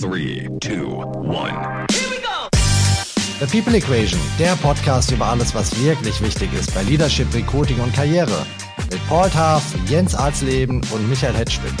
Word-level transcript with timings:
Three, 0.00 0.48
two, 0.60 0.88
one. 0.88 1.86
The 3.38 3.46
People 3.46 3.76
Equation, 3.76 4.18
der 4.40 4.56
Podcast 4.56 5.12
über 5.12 5.26
alles, 5.26 5.54
was 5.54 5.70
wirklich 5.84 6.20
wichtig 6.20 6.52
ist 6.52 6.74
bei 6.74 6.82
Leadership, 6.82 7.32
Recruiting 7.32 7.78
und 7.78 7.94
Karriere. 7.94 8.44
Mit 8.90 9.00
Paul 9.06 9.30
Taff, 9.30 9.62
Jens 9.88 10.16
Arzleben 10.16 10.80
und 10.92 11.08
Michael 11.08 11.34
Hetschwin. 11.34 11.72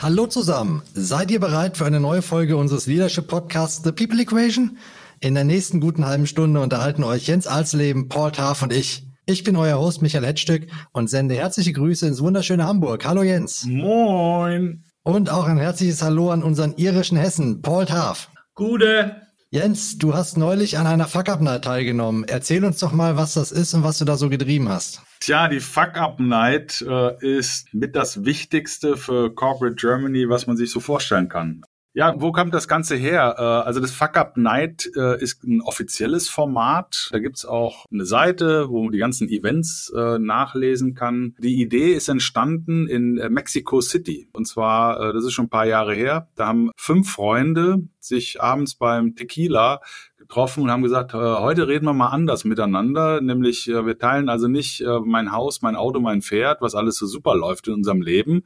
Hallo 0.00 0.28
zusammen. 0.28 0.82
Seid 0.94 1.32
ihr 1.32 1.40
bereit 1.40 1.76
für 1.76 1.86
eine 1.86 1.98
neue 1.98 2.22
Folge 2.22 2.56
unseres 2.56 2.86
Leadership 2.86 3.26
Podcasts 3.26 3.82
The 3.82 3.90
People 3.90 4.22
Equation? 4.22 4.78
In 5.18 5.34
der 5.34 5.44
nächsten 5.44 5.80
guten 5.80 6.06
halben 6.06 6.28
Stunde 6.28 6.60
unterhalten 6.60 7.02
euch 7.02 7.26
Jens 7.26 7.48
Alsleben, 7.48 8.08
Paul 8.08 8.30
Taff 8.30 8.62
und 8.62 8.72
ich. 8.72 9.04
Ich 9.26 9.42
bin 9.42 9.56
euer 9.56 9.78
Host 9.78 10.02
Michael 10.02 10.26
Hetzstück 10.26 10.66
und 10.92 11.08
sende 11.08 11.34
herzliche 11.34 11.72
Grüße 11.72 12.06
ins 12.06 12.20
wunderschöne 12.20 12.66
Hamburg. 12.66 13.06
Hallo 13.06 13.22
Jens. 13.22 13.64
Moin. 13.64 14.84
Und 15.02 15.30
auch 15.30 15.46
ein 15.46 15.56
herzliches 15.56 16.02
Hallo 16.02 16.30
an 16.30 16.42
unseren 16.42 16.74
irischen 16.76 17.16
Hessen, 17.16 17.62
Paul 17.62 17.86
Taff. 17.86 18.28
Gute. 18.54 19.16
Jens, 19.48 19.96
du 19.96 20.12
hast 20.12 20.36
neulich 20.36 20.76
an 20.76 20.86
einer 20.86 21.06
Fuck-Up-Night 21.06 21.64
teilgenommen. 21.64 22.24
Erzähl 22.24 22.66
uns 22.66 22.80
doch 22.80 22.92
mal, 22.92 23.16
was 23.16 23.32
das 23.32 23.50
ist 23.50 23.72
und 23.72 23.82
was 23.82 23.96
du 23.96 24.04
da 24.04 24.16
so 24.16 24.28
getrieben 24.28 24.68
hast. 24.68 25.00
Tja, 25.20 25.48
die 25.48 25.60
Fuck-Up-Night 25.60 26.84
äh, 26.86 27.38
ist 27.38 27.72
mit 27.72 27.96
das 27.96 28.26
Wichtigste 28.26 28.98
für 28.98 29.34
Corporate 29.34 29.76
Germany, 29.76 30.28
was 30.28 30.46
man 30.46 30.58
sich 30.58 30.70
so 30.70 30.80
vorstellen 30.80 31.30
kann. 31.30 31.62
Ja, 31.96 32.12
wo 32.20 32.32
kommt 32.32 32.52
das 32.52 32.66
Ganze 32.66 32.96
her? 32.96 33.36
Äh, 33.38 33.42
also 33.42 33.78
das 33.78 33.92
Fuck 33.92 34.16
Up 34.16 34.36
Night 34.36 34.90
äh, 34.96 35.22
ist 35.22 35.44
ein 35.44 35.60
offizielles 35.60 36.28
Format. 36.28 37.08
Da 37.12 37.20
gibt's 37.20 37.46
auch 37.46 37.86
eine 37.92 38.04
Seite, 38.04 38.68
wo 38.68 38.82
man 38.82 38.90
die 38.90 38.98
ganzen 38.98 39.28
Events 39.28 39.92
äh, 39.96 40.18
nachlesen 40.18 40.96
kann. 40.96 41.36
Die 41.38 41.62
Idee 41.62 41.92
ist 41.92 42.08
entstanden 42.08 42.88
in 42.88 43.14
Mexico 43.32 43.80
City. 43.80 44.28
Und 44.32 44.48
zwar, 44.48 45.12
das 45.12 45.24
ist 45.24 45.32
schon 45.32 45.46
ein 45.46 45.50
paar 45.50 45.66
Jahre 45.66 45.94
her. 45.94 46.28
Da 46.34 46.48
haben 46.48 46.72
fünf 46.76 47.12
Freunde 47.12 47.84
sich 48.04 48.40
abends 48.40 48.74
beim 48.74 49.14
Tequila 49.14 49.80
getroffen 50.16 50.62
und 50.62 50.70
haben 50.70 50.82
gesagt, 50.82 51.14
äh, 51.14 51.16
heute 51.16 51.68
reden 51.68 51.86
wir 51.86 51.92
mal 51.92 52.08
anders 52.08 52.44
miteinander, 52.44 53.20
nämlich 53.20 53.68
äh, 53.68 53.86
wir 53.86 53.98
teilen 53.98 54.28
also 54.28 54.48
nicht 54.48 54.80
äh, 54.80 55.00
mein 55.00 55.32
Haus, 55.32 55.62
mein 55.62 55.76
Auto, 55.76 56.00
mein 56.00 56.22
Pferd, 56.22 56.60
was 56.60 56.74
alles 56.74 56.96
so 56.96 57.06
super 57.06 57.34
läuft 57.34 57.68
in 57.68 57.74
unserem 57.74 58.02
Leben, 58.02 58.42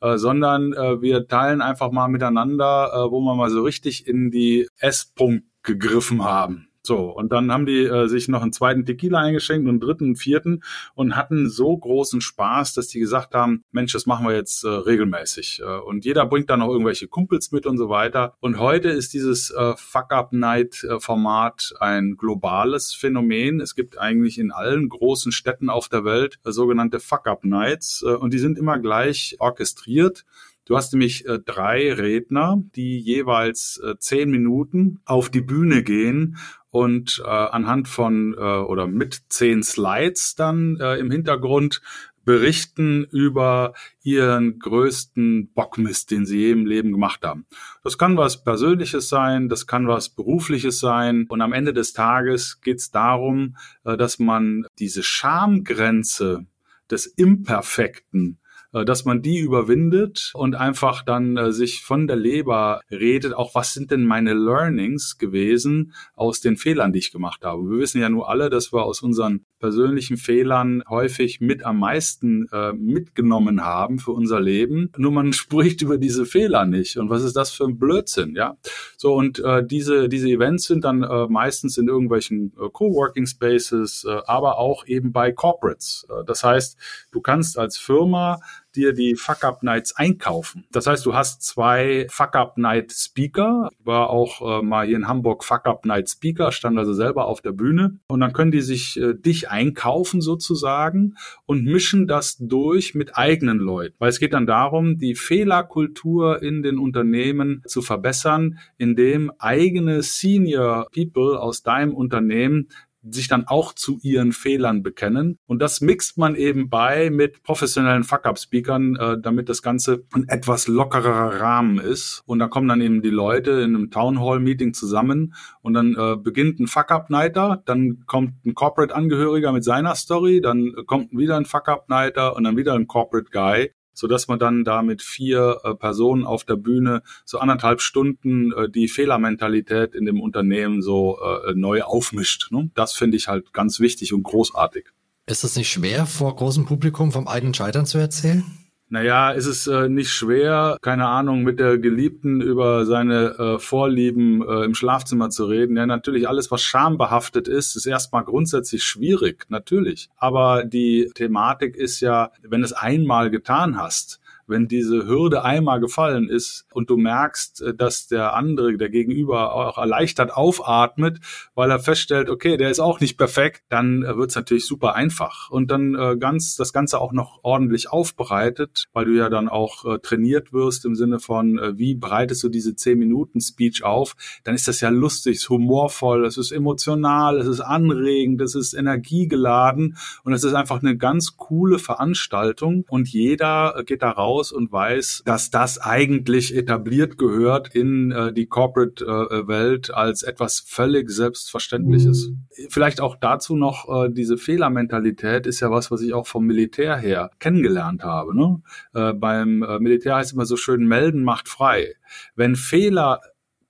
sondern 0.00 0.72
wir 0.72 1.28
teilen 1.28 1.62
einfach 1.62 1.92
mal 1.92 2.08
miteinander, 2.08 3.08
wo 3.10 3.20
wir 3.20 3.36
mal 3.36 3.50
so 3.50 3.62
richtig 3.62 4.08
in 4.08 4.32
die 4.32 4.66
S-Punkt 4.78 5.44
gegriffen 5.62 6.24
haben. 6.24 6.71
So, 6.84 7.10
und 7.10 7.30
dann 7.30 7.52
haben 7.52 7.64
die 7.64 7.84
äh, 7.84 8.08
sich 8.08 8.26
noch 8.26 8.42
einen 8.42 8.52
zweiten 8.52 8.84
Tequila 8.84 9.20
eingeschenkt 9.20 9.64
und 9.64 9.70
einen 9.70 9.80
dritten, 9.80 10.04
einen 10.04 10.16
vierten 10.16 10.64
und 10.94 11.14
hatten 11.14 11.48
so 11.48 11.76
großen 11.76 12.20
Spaß, 12.20 12.74
dass 12.74 12.88
die 12.88 12.98
gesagt 12.98 13.34
haben, 13.34 13.62
Mensch, 13.70 13.92
das 13.92 14.06
machen 14.06 14.26
wir 14.26 14.34
jetzt 14.34 14.64
äh, 14.64 14.68
regelmäßig. 14.68 15.60
Äh, 15.64 15.78
und 15.78 16.04
jeder 16.04 16.26
bringt 16.26 16.50
dann 16.50 16.58
noch 16.58 16.70
irgendwelche 16.70 17.06
Kumpels 17.06 17.52
mit 17.52 17.66
und 17.66 17.78
so 17.78 17.88
weiter. 17.88 18.34
Und 18.40 18.58
heute 18.58 18.88
ist 18.88 19.12
dieses 19.14 19.50
äh, 19.50 19.74
Fuck-Up-Night-Format 19.76 21.74
ein 21.78 22.16
globales 22.16 22.92
Phänomen. 22.94 23.60
Es 23.60 23.76
gibt 23.76 23.98
eigentlich 23.98 24.38
in 24.38 24.50
allen 24.50 24.88
großen 24.88 25.30
Städten 25.30 25.70
auf 25.70 25.88
der 25.88 26.04
Welt 26.04 26.40
äh, 26.44 26.50
sogenannte 26.50 26.98
Fuck-Up-Nights 26.98 28.02
äh, 28.04 28.14
und 28.14 28.34
die 28.34 28.38
sind 28.38 28.58
immer 28.58 28.80
gleich 28.80 29.36
orchestriert. 29.38 30.24
Du 30.64 30.76
hast 30.76 30.92
nämlich 30.92 31.26
äh, 31.26 31.38
drei 31.38 31.92
Redner, 31.92 32.62
die 32.76 32.98
jeweils 32.98 33.80
äh, 33.84 33.96
zehn 33.98 34.30
Minuten 34.30 35.00
auf 35.04 35.28
die 35.28 35.40
Bühne 35.40 35.82
gehen 35.82 36.36
und 36.70 37.22
äh, 37.24 37.28
anhand 37.28 37.88
von 37.88 38.34
äh, 38.34 38.40
oder 38.40 38.86
mit 38.86 39.22
zehn 39.28 39.62
Slides 39.62 40.34
dann 40.36 40.78
äh, 40.80 40.96
im 40.96 41.10
Hintergrund 41.10 41.82
berichten 42.24 43.04
über 43.10 43.74
ihren 44.02 44.58
größten 44.58 45.52
Bockmist, 45.52 46.10
den 46.10 46.24
sie 46.24 46.38
je 46.38 46.52
im 46.52 46.66
Leben 46.66 46.92
gemacht 46.92 47.24
haben. 47.24 47.46
Das 47.82 47.98
kann 47.98 48.16
was 48.16 48.44
Persönliches 48.44 49.08
sein, 49.08 49.48
das 49.48 49.66
kann 49.66 49.88
was 49.88 50.08
Berufliches 50.10 50.78
sein. 50.78 51.26
Und 51.28 51.40
am 51.40 51.52
Ende 51.52 51.72
des 51.72 51.92
Tages 51.92 52.60
geht 52.60 52.78
es 52.78 52.90
darum, 52.90 53.56
äh, 53.84 53.96
dass 53.96 54.18
man 54.18 54.66
diese 54.78 55.02
Schamgrenze 55.02 56.46
des 56.90 57.06
Imperfekten 57.06 58.38
dass 58.72 59.04
man 59.04 59.22
die 59.22 59.38
überwindet 59.38 60.32
und 60.34 60.54
einfach 60.54 61.02
dann 61.04 61.36
äh, 61.36 61.52
sich 61.52 61.82
von 61.82 62.06
der 62.06 62.16
Leber 62.16 62.80
redet, 62.90 63.34
auch 63.34 63.54
was 63.54 63.74
sind 63.74 63.90
denn 63.90 64.04
meine 64.04 64.34
Learnings 64.34 65.18
gewesen 65.18 65.92
aus 66.14 66.40
den 66.40 66.56
Fehlern, 66.56 66.92
die 66.92 67.00
ich 67.00 67.12
gemacht 67.12 67.44
habe. 67.44 67.62
Wir 67.70 67.78
wissen 67.78 68.00
ja 68.00 68.08
nur 68.08 68.28
alle, 68.28 68.50
dass 68.50 68.72
wir 68.72 68.84
aus 68.84 69.02
unseren 69.02 69.44
persönlichen 69.62 70.16
Fehlern 70.16 70.82
häufig 70.88 71.40
mit 71.40 71.64
am 71.64 71.78
meisten 71.78 72.48
äh, 72.52 72.72
mitgenommen 72.72 73.64
haben 73.64 74.00
für 74.00 74.10
unser 74.10 74.40
Leben. 74.40 74.90
Nur 74.96 75.12
man 75.12 75.32
spricht 75.32 75.82
über 75.82 75.98
diese 75.98 76.26
Fehler 76.26 76.66
nicht. 76.66 76.96
Und 76.96 77.10
was 77.10 77.22
ist 77.22 77.36
das 77.36 77.52
für 77.52 77.64
ein 77.64 77.78
Blödsinn, 77.78 78.34
ja? 78.34 78.56
So, 78.96 79.14
und 79.14 79.38
äh, 79.38 79.64
diese, 79.64 80.08
diese 80.08 80.28
Events 80.28 80.64
sind 80.64 80.84
dann 80.84 81.02
äh, 81.04 81.26
meistens 81.28 81.78
in 81.78 81.88
irgendwelchen 81.88 82.52
äh, 82.60 82.68
Coworking 82.72 83.26
Spaces, 83.26 84.04
äh, 84.04 84.20
aber 84.26 84.58
auch 84.58 84.86
eben 84.86 85.12
bei 85.12 85.30
Corporates. 85.30 86.06
Äh, 86.10 86.24
das 86.26 86.42
heißt, 86.42 86.76
du 87.12 87.20
kannst 87.20 87.56
als 87.56 87.78
Firma 87.78 88.40
dir 88.76 88.92
die 88.92 89.14
Fuck-Up-Nights 89.14 89.96
einkaufen. 89.96 90.64
Das 90.72 90.86
heißt, 90.86 91.04
du 91.06 91.14
hast 91.14 91.42
zwei 91.42 92.06
Fuck-Up-Night-Speaker, 92.10 93.70
war 93.84 94.10
auch 94.10 94.60
äh, 94.60 94.62
mal 94.62 94.86
hier 94.86 94.96
in 94.96 95.08
Hamburg 95.08 95.44
Fuck-Up-Night-Speaker, 95.44 96.52
stand 96.52 96.78
also 96.78 96.92
selber 96.92 97.26
auf 97.26 97.40
der 97.40 97.52
Bühne 97.52 97.98
und 98.06 98.20
dann 98.20 98.32
können 98.32 98.50
die 98.50 98.60
sich 98.60 98.98
äh, 98.98 99.14
dich 99.14 99.50
einkaufen 99.50 100.20
sozusagen 100.20 101.14
und 101.46 101.64
mischen 101.64 102.06
das 102.06 102.36
durch 102.38 102.94
mit 102.94 103.16
eigenen 103.16 103.58
Leuten. 103.58 103.94
Weil 103.98 104.10
es 104.10 104.20
geht 104.20 104.32
dann 104.32 104.46
darum, 104.46 104.98
die 104.98 105.14
Fehlerkultur 105.14 106.42
in 106.42 106.62
den 106.62 106.78
Unternehmen 106.78 107.62
zu 107.66 107.82
verbessern, 107.82 108.58
indem 108.78 109.30
eigene 109.38 110.02
Senior 110.02 110.88
People 110.94 111.40
aus 111.40 111.62
deinem 111.62 111.94
Unternehmen 111.94 112.68
sich 113.08 113.28
dann 113.28 113.46
auch 113.46 113.72
zu 113.72 113.98
ihren 114.02 114.32
Fehlern 114.32 114.82
bekennen. 114.82 115.38
Und 115.46 115.60
das 115.60 115.80
mixt 115.80 116.18
man 116.18 116.34
eben 116.34 116.70
bei 116.70 117.10
mit 117.10 117.42
professionellen 117.42 118.04
Fuck-Up-Speakern, 118.04 118.96
äh, 118.96 119.16
damit 119.20 119.48
das 119.48 119.62
Ganze 119.62 120.04
ein 120.12 120.28
etwas 120.28 120.68
lockerer 120.68 121.40
Rahmen 121.40 121.78
ist. 121.78 122.22
Und 122.26 122.38
da 122.38 122.48
kommen 122.48 122.68
dann 122.68 122.80
eben 122.80 123.02
die 123.02 123.10
Leute 123.10 123.52
in 123.52 123.74
einem 123.74 123.90
Town 123.90 124.20
Hall-Meeting 124.20 124.74
zusammen 124.74 125.34
und 125.60 125.74
dann 125.74 125.94
äh, 125.96 126.16
beginnt 126.16 126.60
ein 126.60 126.66
Fuck-Up-Nighter, 126.66 127.62
dann 127.64 128.04
kommt 128.06 128.44
ein 128.46 128.54
Corporate-Angehöriger 128.54 129.52
mit 129.52 129.64
seiner 129.64 129.94
Story, 129.94 130.40
dann 130.40 130.72
kommt 130.86 131.16
wieder 131.16 131.36
ein 131.36 131.44
Fuck-Up-Nighter 131.44 132.36
und 132.36 132.44
dann 132.44 132.56
wieder 132.56 132.74
ein 132.74 132.86
Corporate 132.86 133.30
Guy 133.30 133.70
so 133.92 134.06
dass 134.06 134.28
man 134.28 134.38
dann 134.38 134.64
da 134.64 134.82
mit 134.82 135.02
vier 135.02 135.60
äh, 135.64 135.74
Personen 135.74 136.24
auf 136.24 136.44
der 136.44 136.56
Bühne 136.56 137.02
so 137.24 137.38
anderthalb 137.38 137.80
Stunden 137.80 138.52
äh, 138.52 138.70
die 138.70 138.88
Fehlermentalität 138.88 139.94
in 139.94 140.04
dem 140.04 140.20
Unternehmen 140.20 140.82
so 140.82 141.18
äh, 141.20 141.54
neu 141.54 141.82
aufmischt. 141.82 142.50
Ne? 142.50 142.70
Das 142.74 142.92
finde 142.92 143.16
ich 143.16 143.28
halt 143.28 143.52
ganz 143.52 143.80
wichtig 143.80 144.12
und 144.12 144.22
großartig. 144.22 144.86
Ist 145.26 145.44
es 145.44 145.56
nicht 145.56 145.70
schwer, 145.70 146.06
vor 146.06 146.34
großem 146.34 146.64
Publikum 146.64 147.12
vom 147.12 147.28
eigenen 147.28 147.54
Scheitern 147.54 147.86
zu 147.86 147.98
erzählen? 147.98 148.44
Naja, 148.92 149.30
ist 149.30 149.46
es 149.46 149.66
äh, 149.68 149.88
nicht 149.88 150.10
schwer, 150.10 150.76
keine 150.82 151.06
Ahnung, 151.06 151.44
mit 151.44 151.58
der 151.58 151.78
Geliebten 151.78 152.42
über 152.42 152.84
seine 152.84 153.38
äh, 153.38 153.58
Vorlieben 153.58 154.46
äh, 154.46 154.64
im 154.66 154.74
Schlafzimmer 154.74 155.30
zu 155.30 155.46
reden. 155.46 155.78
Ja, 155.78 155.86
natürlich 155.86 156.28
alles, 156.28 156.50
was 156.50 156.60
schambehaftet 156.60 157.48
ist, 157.48 157.74
ist 157.74 157.86
erstmal 157.86 158.22
grundsätzlich 158.22 158.84
schwierig, 158.84 159.46
natürlich. 159.48 160.10
Aber 160.18 160.64
die 160.64 161.10
Thematik 161.14 161.74
ist 161.74 162.00
ja, 162.00 162.32
wenn 162.42 162.60
du 162.60 162.66
es 162.66 162.74
einmal 162.74 163.30
getan 163.30 163.78
hast, 163.78 164.20
wenn 164.46 164.68
diese 164.68 165.06
Hürde 165.06 165.44
einmal 165.44 165.80
gefallen 165.80 166.28
ist 166.28 166.66
und 166.72 166.90
du 166.90 166.96
merkst, 166.96 167.62
äh, 167.62 167.74
dass 167.74 168.08
der 168.08 168.34
andere, 168.34 168.76
der 168.76 168.88
Gegenüber 168.88 169.54
auch 169.54 169.78
erleichtert 169.78 170.32
aufatmet, 170.32 171.20
weil 171.54 171.70
er 171.70 171.78
feststellt, 171.78 172.28
okay, 172.28 172.56
der 172.56 172.70
ist 172.70 172.80
auch 172.80 173.00
nicht 173.00 173.16
perfekt, 173.16 173.62
dann 173.68 174.02
äh, 174.02 174.16
wird 174.16 174.30
es 174.30 174.36
natürlich 174.36 174.66
super 174.66 174.94
einfach. 174.94 175.50
Und 175.50 175.70
dann 175.70 175.94
äh, 175.94 176.16
ganz 176.16 176.56
das 176.56 176.72
Ganze 176.72 177.00
auch 177.00 177.12
noch 177.12 177.40
ordentlich 177.42 177.90
aufbereitet, 177.90 178.84
weil 178.92 179.04
du 179.04 179.12
ja 179.12 179.28
dann 179.28 179.48
auch 179.48 179.84
äh, 179.84 179.98
trainiert 179.98 180.52
wirst 180.52 180.84
im 180.84 180.94
Sinne 180.94 181.18
von, 181.18 181.58
äh, 181.58 181.78
wie 181.78 181.94
bereitest 181.94 182.42
du 182.42 182.48
diese 182.48 182.74
10 182.74 182.98
Minuten 182.98 183.40
Speech 183.40 183.84
auf, 183.84 184.14
dann 184.44 184.54
ist 184.54 184.68
das 184.68 184.80
ja 184.80 184.88
lustig, 184.88 185.36
ist 185.36 185.48
humorvoll, 185.48 186.24
es 186.24 186.36
ist 186.36 186.52
emotional, 186.52 187.38
es 187.38 187.46
ist 187.46 187.60
anregend, 187.60 188.40
es 188.40 188.54
ist 188.54 188.74
energiegeladen 188.74 189.96
und 190.24 190.32
es 190.32 190.44
ist 190.44 190.54
einfach 190.54 190.82
eine 190.82 190.96
ganz 190.96 191.36
coole 191.36 191.78
Veranstaltung 191.78 192.84
und 192.88 193.08
jeder 193.08 193.76
äh, 193.78 193.84
geht 193.84 194.02
da 194.02 194.10
raus 194.10 194.31
raus 194.32 194.52
und 194.52 194.72
weiß, 194.72 195.22
dass 195.24 195.50
das 195.50 195.78
eigentlich 195.78 196.56
etabliert 196.56 197.18
gehört 197.18 197.74
in 197.74 198.10
äh, 198.10 198.32
die 198.32 198.46
Corporate-Welt 198.46 199.90
äh, 199.90 199.92
als 199.92 200.22
etwas 200.22 200.60
völlig 200.60 201.10
Selbstverständliches. 201.10 202.30
Vielleicht 202.68 203.00
auch 203.00 203.16
dazu 203.16 203.56
noch, 203.56 203.88
äh, 203.88 204.10
diese 204.10 204.38
Fehlermentalität 204.38 205.46
ist 205.46 205.60
ja 205.60 205.70
was, 205.70 205.90
was 205.90 206.02
ich 206.02 206.14
auch 206.14 206.26
vom 206.26 206.46
Militär 206.46 206.96
her 206.96 207.30
kennengelernt 207.38 208.02
habe. 208.04 208.36
Ne? 208.36 208.62
Äh, 208.94 209.12
beim 209.12 209.62
äh, 209.62 209.78
Militär 209.78 210.16
heißt 210.16 210.32
immer 210.32 210.46
so 210.46 210.56
schön, 210.56 210.86
melden 210.86 211.22
macht 211.24 211.48
frei. 211.48 211.94
Wenn 212.34 212.56
Fehler 212.56 213.20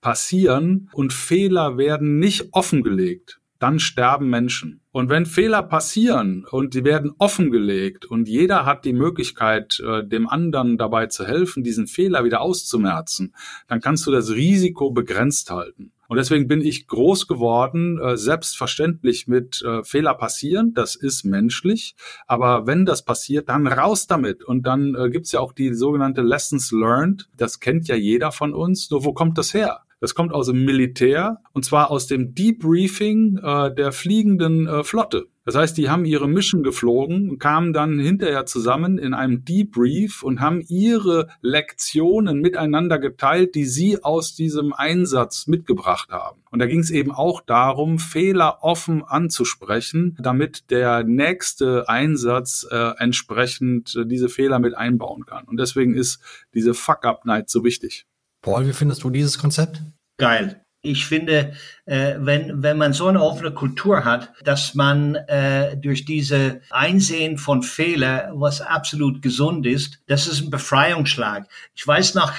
passieren 0.01 0.89
und 0.93 1.13
Fehler 1.13 1.77
werden 1.77 2.19
nicht 2.19 2.49
offengelegt, 2.51 3.39
dann 3.59 3.79
sterben 3.79 4.29
Menschen. 4.29 4.82
Und 4.93 5.09
wenn 5.09 5.25
Fehler 5.25 5.63
passieren 5.63 6.45
und 6.45 6.75
die 6.75 6.83
werden 6.83 7.13
offengelegt 7.17 8.05
und 8.05 8.29
jeder 8.29 8.63
hat 8.63 8.85
die 8.85 8.93
Möglichkeit, 8.93 9.79
äh, 9.79 10.05
dem 10.05 10.29
anderen 10.29 10.77
dabei 10.77 11.07
zu 11.07 11.25
helfen, 11.25 11.63
diesen 11.63 11.87
Fehler 11.87 12.23
wieder 12.25 12.41
auszumerzen, 12.41 13.33
dann 13.67 13.81
kannst 13.81 14.05
du 14.05 14.11
das 14.11 14.29
Risiko 14.29 14.91
begrenzt 14.91 15.49
halten. 15.49 15.91
Und 16.09 16.17
deswegen 16.17 16.47
bin 16.47 16.61
ich 16.61 16.85
groß 16.85 17.27
geworden, 17.27 17.99
äh, 17.99 18.17
selbstverständlich 18.17 19.27
mit 19.27 19.63
äh, 19.63 19.83
Fehler 19.83 20.13
passieren, 20.13 20.75
das 20.75 20.95
ist 20.95 21.23
menschlich, 21.23 21.95
aber 22.27 22.67
wenn 22.67 22.85
das 22.85 23.03
passiert, 23.03 23.49
dann 23.49 23.65
raus 23.65 24.05
damit. 24.05 24.43
Und 24.43 24.67
dann 24.67 24.95
gibt's 25.11 25.31
ja 25.31 25.39
auch 25.39 25.53
die 25.53 25.73
sogenannte 25.73 26.21
Lessons 26.21 26.71
Learned, 26.71 27.27
das 27.35 27.59
kennt 27.59 27.87
ja 27.87 27.95
jeder 27.95 28.31
von 28.31 28.53
uns, 28.53 28.91
nur 28.91 29.03
wo 29.03 29.13
kommt 29.13 29.39
das 29.39 29.55
her? 29.55 29.79
Das 30.03 30.15
kommt 30.15 30.33
aus 30.33 30.47
dem 30.47 30.65
Militär 30.65 31.37
und 31.53 31.63
zwar 31.63 31.89
aus 31.89 32.07
dem 32.07 32.35
Debriefing 32.35 33.37
äh, 33.37 33.73
der 33.73 33.93
fliegenden 33.93 34.67
äh, 34.67 34.83
Flotte. 34.83 35.27
Das 35.45 35.55
heißt, 35.55 35.77
die 35.77 35.89
haben 35.89 36.03
ihre 36.03 36.27
Mission 36.27 36.61
geflogen 36.61 37.29
und 37.29 37.39
kamen 37.39 37.71
dann 37.71 37.99
hinterher 37.99 38.45
zusammen 38.45 38.97
in 38.97 39.13
einem 39.13 39.45
Debrief 39.45 40.21
und 40.21 40.41
haben 40.41 40.59
ihre 40.67 41.29
Lektionen 41.39 42.41
miteinander 42.41 42.99
geteilt, 42.99 43.55
die 43.55 43.63
sie 43.63 44.03
aus 44.03 44.35
diesem 44.35 44.73
Einsatz 44.73 45.47
mitgebracht 45.47 46.09
haben. 46.11 46.41
Und 46.51 46.59
da 46.59 46.65
ging 46.65 46.79
es 46.79 46.91
eben 46.91 47.13
auch 47.13 47.39
darum, 47.39 47.97
Fehler 47.97 48.57
offen 48.61 49.05
anzusprechen, 49.05 50.17
damit 50.19 50.69
der 50.69 51.05
nächste 51.05 51.87
Einsatz 51.87 52.67
äh, 52.69 52.91
entsprechend 52.97 53.95
äh, 53.95 54.05
diese 54.05 54.27
Fehler 54.27 54.59
mit 54.59 54.75
einbauen 54.75 55.25
kann. 55.25 55.45
Und 55.45 55.61
deswegen 55.61 55.93
ist 55.93 56.19
diese 56.53 56.73
Fuck-Up-Night 56.73 57.49
so 57.49 57.63
wichtig. 57.63 58.05
Paul, 58.41 58.67
wie 58.67 58.73
findest 58.73 59.05
du 59.05 59.09
dieses 59.09 59.39
Konzept? 59.39 59.81
Geil. 60.17 60.63
Ich 60.85 61.05
finde, 61.05 61.53
äh, 61.85 62.15
wenn, 62.17 62.61
wenn 62.61 62.77
man 62.77 62.91
so 62.91 63.07
eine 63.07 63.21
offene 63.21 63.51
Kultur 63.51 64.03
hat, 64.03 64.33
dass 64.43 64.73
man 64.75 65.15
äh, 65.15 65.77
durch 65.77 66.03
diese 66.03 66.59
Einsehen 66.71 67.37
von 67.37 67.63
Fehler, 67.63 68.31
was 68.33 68.59
absolut 68.59 69.21
gesund 69.21 69.65
ist, 69.65 70.01
das 70.07 70.27
ist 70.27 70.41
ein 70.41 70.49
Befreiungsschlag. 70.49 71.47
Ich 71.73 71.87
weiß 71.87 72.15
noch, 72.15 72.33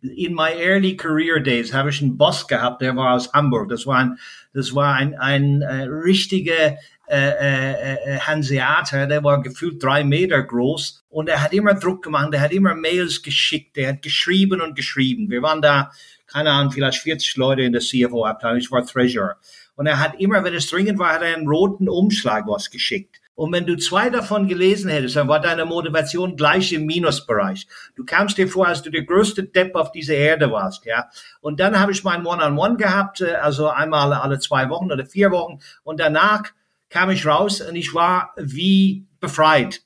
in 0.00 0.34
my 0.34 0.48
early 0.58 0.96
career 0.96 1.40
days 1.40 1.74
habe 1.74 1.90
ich 1.90 2.00
einen 2.00 2.16
Boss 2.16 2.48
gehabt, 2.48 2.80
der 2.80 2.96
war 2.96 3.14
aus 3.14 3.34
Hamburg. 3.34 3.68
Das 3.68 3.86
war 3.86 3.98
ein, 3.98 4.18
das 4.52 4.74
war 4.74 4.94
ein, 4.94 5.14
ein 5.14 5.62
äh, 5.62 5.84
richtiger 5.84 6.76
äh, 7.08 7.30
äh, 7.30 7.94
äh, 7.94 8.18
Hanseater, 8.20 9.06
der 9.06 9.24
war 9.24 9.42
gefühlt 9.42 9.82
drei 9.82 10.04
Meter 10.04 10.42
groß 10.42 11.04
und 11.08 11.28
er 11.28 11.42
hat 11.42 11.52
immer 11.52 11.74
Druck 11.74 12.04
gemacht, 12.04 12.32
er 12.32 12.40
hat 12.40 12.52
immer 12.52 12.74
Mails 12.74 13.22
geschickt, 13.22 13.76
er 13.78 13.88
hat 13.88 14.02
geschrieben 14.02 14.60
und 14.60 14.76
geschrieben. 14.76 15.28
Wir 15.28 15.42
waren 15.42 15.60
da, 15.60 15.90
keine 16.26 16.50
Ahnung, 16.50 16.70
vielleicht 16.70 16.98
40 16.98 17.36
Leute 17.36 17.62
in 17.62 17.72
der 17.72 17.80
CFO-Abteilung, 17.80 18.58
ich 18.58 18.70
war 18.70 18.86
Treasurer. 18.86 19.36
Und 19.74 19.86
er 19.86 19.98
hat 19.98 20.20
immer, 20.20 20.44
wenn 20.44 20.54
es 20.54 20.68
dringend 20.68 20.98
war, 20.98 21.14
hat 21.14 21.22
er 21.22 21.34
einen 21.34 21.48
roten 21.48 21.88
Umschlag 21.88 22.46
was 22.46 22.70
geschickt. 22.70 23.19
Und 23.40 23.52
wenn 23.52 23.64
du 23.64 23.78
zwei 23.78 24.10
davon 24.10 24.48
gelesen 24.48 24.90
hättest, 24.90 25.16
dann 25.16 25.26
war 25.26 25.40
deine 25.40 25.64
Motivation 25.64 26.36
gleich 26.36 26.74
im 26.74 26.84
Minusbereich. 26.84 27.66
Du 27.96 28.04
kamst 28.04 28.36
dir 28.36 28.46
vor, 28.46 28.66
als 28.66 28.82
du 28.82 28.90
der 28.90 29.04
größte 29.04 29.44
Depp 29.44 29.76
auf 29.76 29.92
dieser 29.92 30.12
Erde 30.12 30.52
warst, 30.52 30.84
ja. 30.84 31.08
Und 31.40 31.58
dann 31.58 31.80
habe 31.80 31.90
ich 31.90 32.04
mein 32.04 32.26
One-on-One 32.26 32.50
-on 32.50 32.72
-One 32.72 32.76
gehabt, 32.76 33.22
also 33.22 33.70
einmal 33.70 34.12
alle 34.12 34.40
zwei 34.40 34.68
Wochen 34.68 34.92
oder 34.92 35.06
vier 35.06 35.30
Wochen. 35.30 35.58
Und 35.84 36.00
danach 36.00 36.42
kam 36.90 37.08
ich 37.08 37.24
raus 37.24 37.62
und 37.62 37.76
ich 37.76 37.94
war 37.94 38.34
wie 38.36 39.06
befreit, 39.20 39.84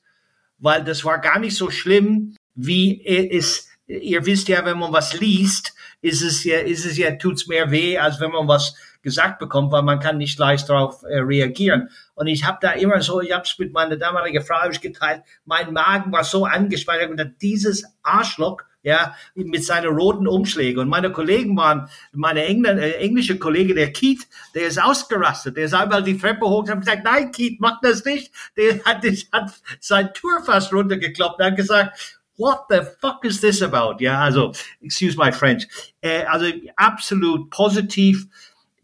weil 0.57 0.83
das 0.83 1.05
war 1.05 1.19
gar 1.19 1.39
nicht 1.39 1.55
so 1.55 1.71
schlimm, 1.71 2.35
wie 2.55 3.05
es, 3.05 3.69
ihr 3.87 4.25
wisst 4.25 4.49
ja, 4.49 4.65
wenn 4.65 4.79
man 4.79 4.91
was 4.91 5.17
liest, 5.17 5.73
ist 6.01 6.23
es 6.23 6.43
ja, 6.43 6.59
ist 6.59 6.85
es 6.85 6.97
ja, 6.97 7.15
tut's 7.15 7.47
mehr 7.47 7.71
weh, 7.71 7.97
als 7.97 8.19
wenn 8.19 8.31
man 8.31 8.49
was 8.49 8.75
gesagt 9.05 9.39
bekommt, 9.39 9.71
weil 9.71 9.83
man 9.83 9.99
kann 9.99 10.17
nicht 10.17 10.37
leicht 10.37 10.67
darauf 10.67 11.03
äh, 11.03 11.19
reagieren. 11.19 11.89
Und 12.15 12.27
ich 12.27 12.43
habe 12.43 12.57
da 12.59 12.71
immer 12.71 13.01
so, 13.01 13.21
ich 13.21 13.31
habe 13.31 13.43
es 13.43 13.57
mit 13.57 13.71
meiner 13.71 13.95
damaligen 13.95 14.43
Frau 14.43 14.67
geteilt, 14.81 15.21
mein 15.45 15.71
Magen 15.71 16.11
war 16.11 16.25
so 16.25 16.45
angespannt, 16.45 17.09
und 17.09 17.35
dieses 17.41 17.85
Arschloch 18.03 18.63
ja, 18.81 19.15
mit 19.35 19.63
seinen 19.63 19.95
roten 19.95 20.27
Umschlägen. 20.27 20.79
Und 20.79 20.89
meine 20.89 21.11
Kollegen 21.11 21.55
waren, 21.55 21.87
meine 22.13 22.45
Engl 22.45 22.77
äh, 22.77 22.93
englische 22.97 23.39
Kollege, 23.39 23.73
der 23.73 23.93
Keith, 23.93 24.27
der 24.53 24.67
ist 24.67 24.81
ausgerastet. 24.81 25.57
Der 25.57 25.65
ist 25.65 25.73
einmal 25.73 26.03
die 26.03 26.17
Treppe 26.17 26.45
hoch 26.45 26.63
und 26.63 26.69
hat 26.69 26.79
gesagt, 26.81 27.03
nein, 27.03 27.31
Keith, 27.31 27.59
mach 27.59 27.79
das 27.81 28.05
nicht. 28.05 28.31
Der 28.57 28.83
hat, 28.85 29.03
der 29.03 29.13
hat 29.31 29.51
sein 29.79 30.09
Tour 30.13 30.43
fast 30.43 30.73
runtergekloppt 30.73 31.39
und 31.39 31.45
hat 31.45 31.55
gesagt, 31.55 32.17
What 32.37 32.65
the 32.69 32.81
fuck 32.99 33.23
is 33.23 33.39
this 33.39 33.61
about? 33.61 34.01
Ja, 34.01 34.19
also, 34.19 34.51
excuse 34.81 35.17
my 35.17 35.31
French. 35.31 35.67
Äh, 36.01 36.25
also 36.25 36.51
absolut 36.75 37.49
positiv. 37.49 38.27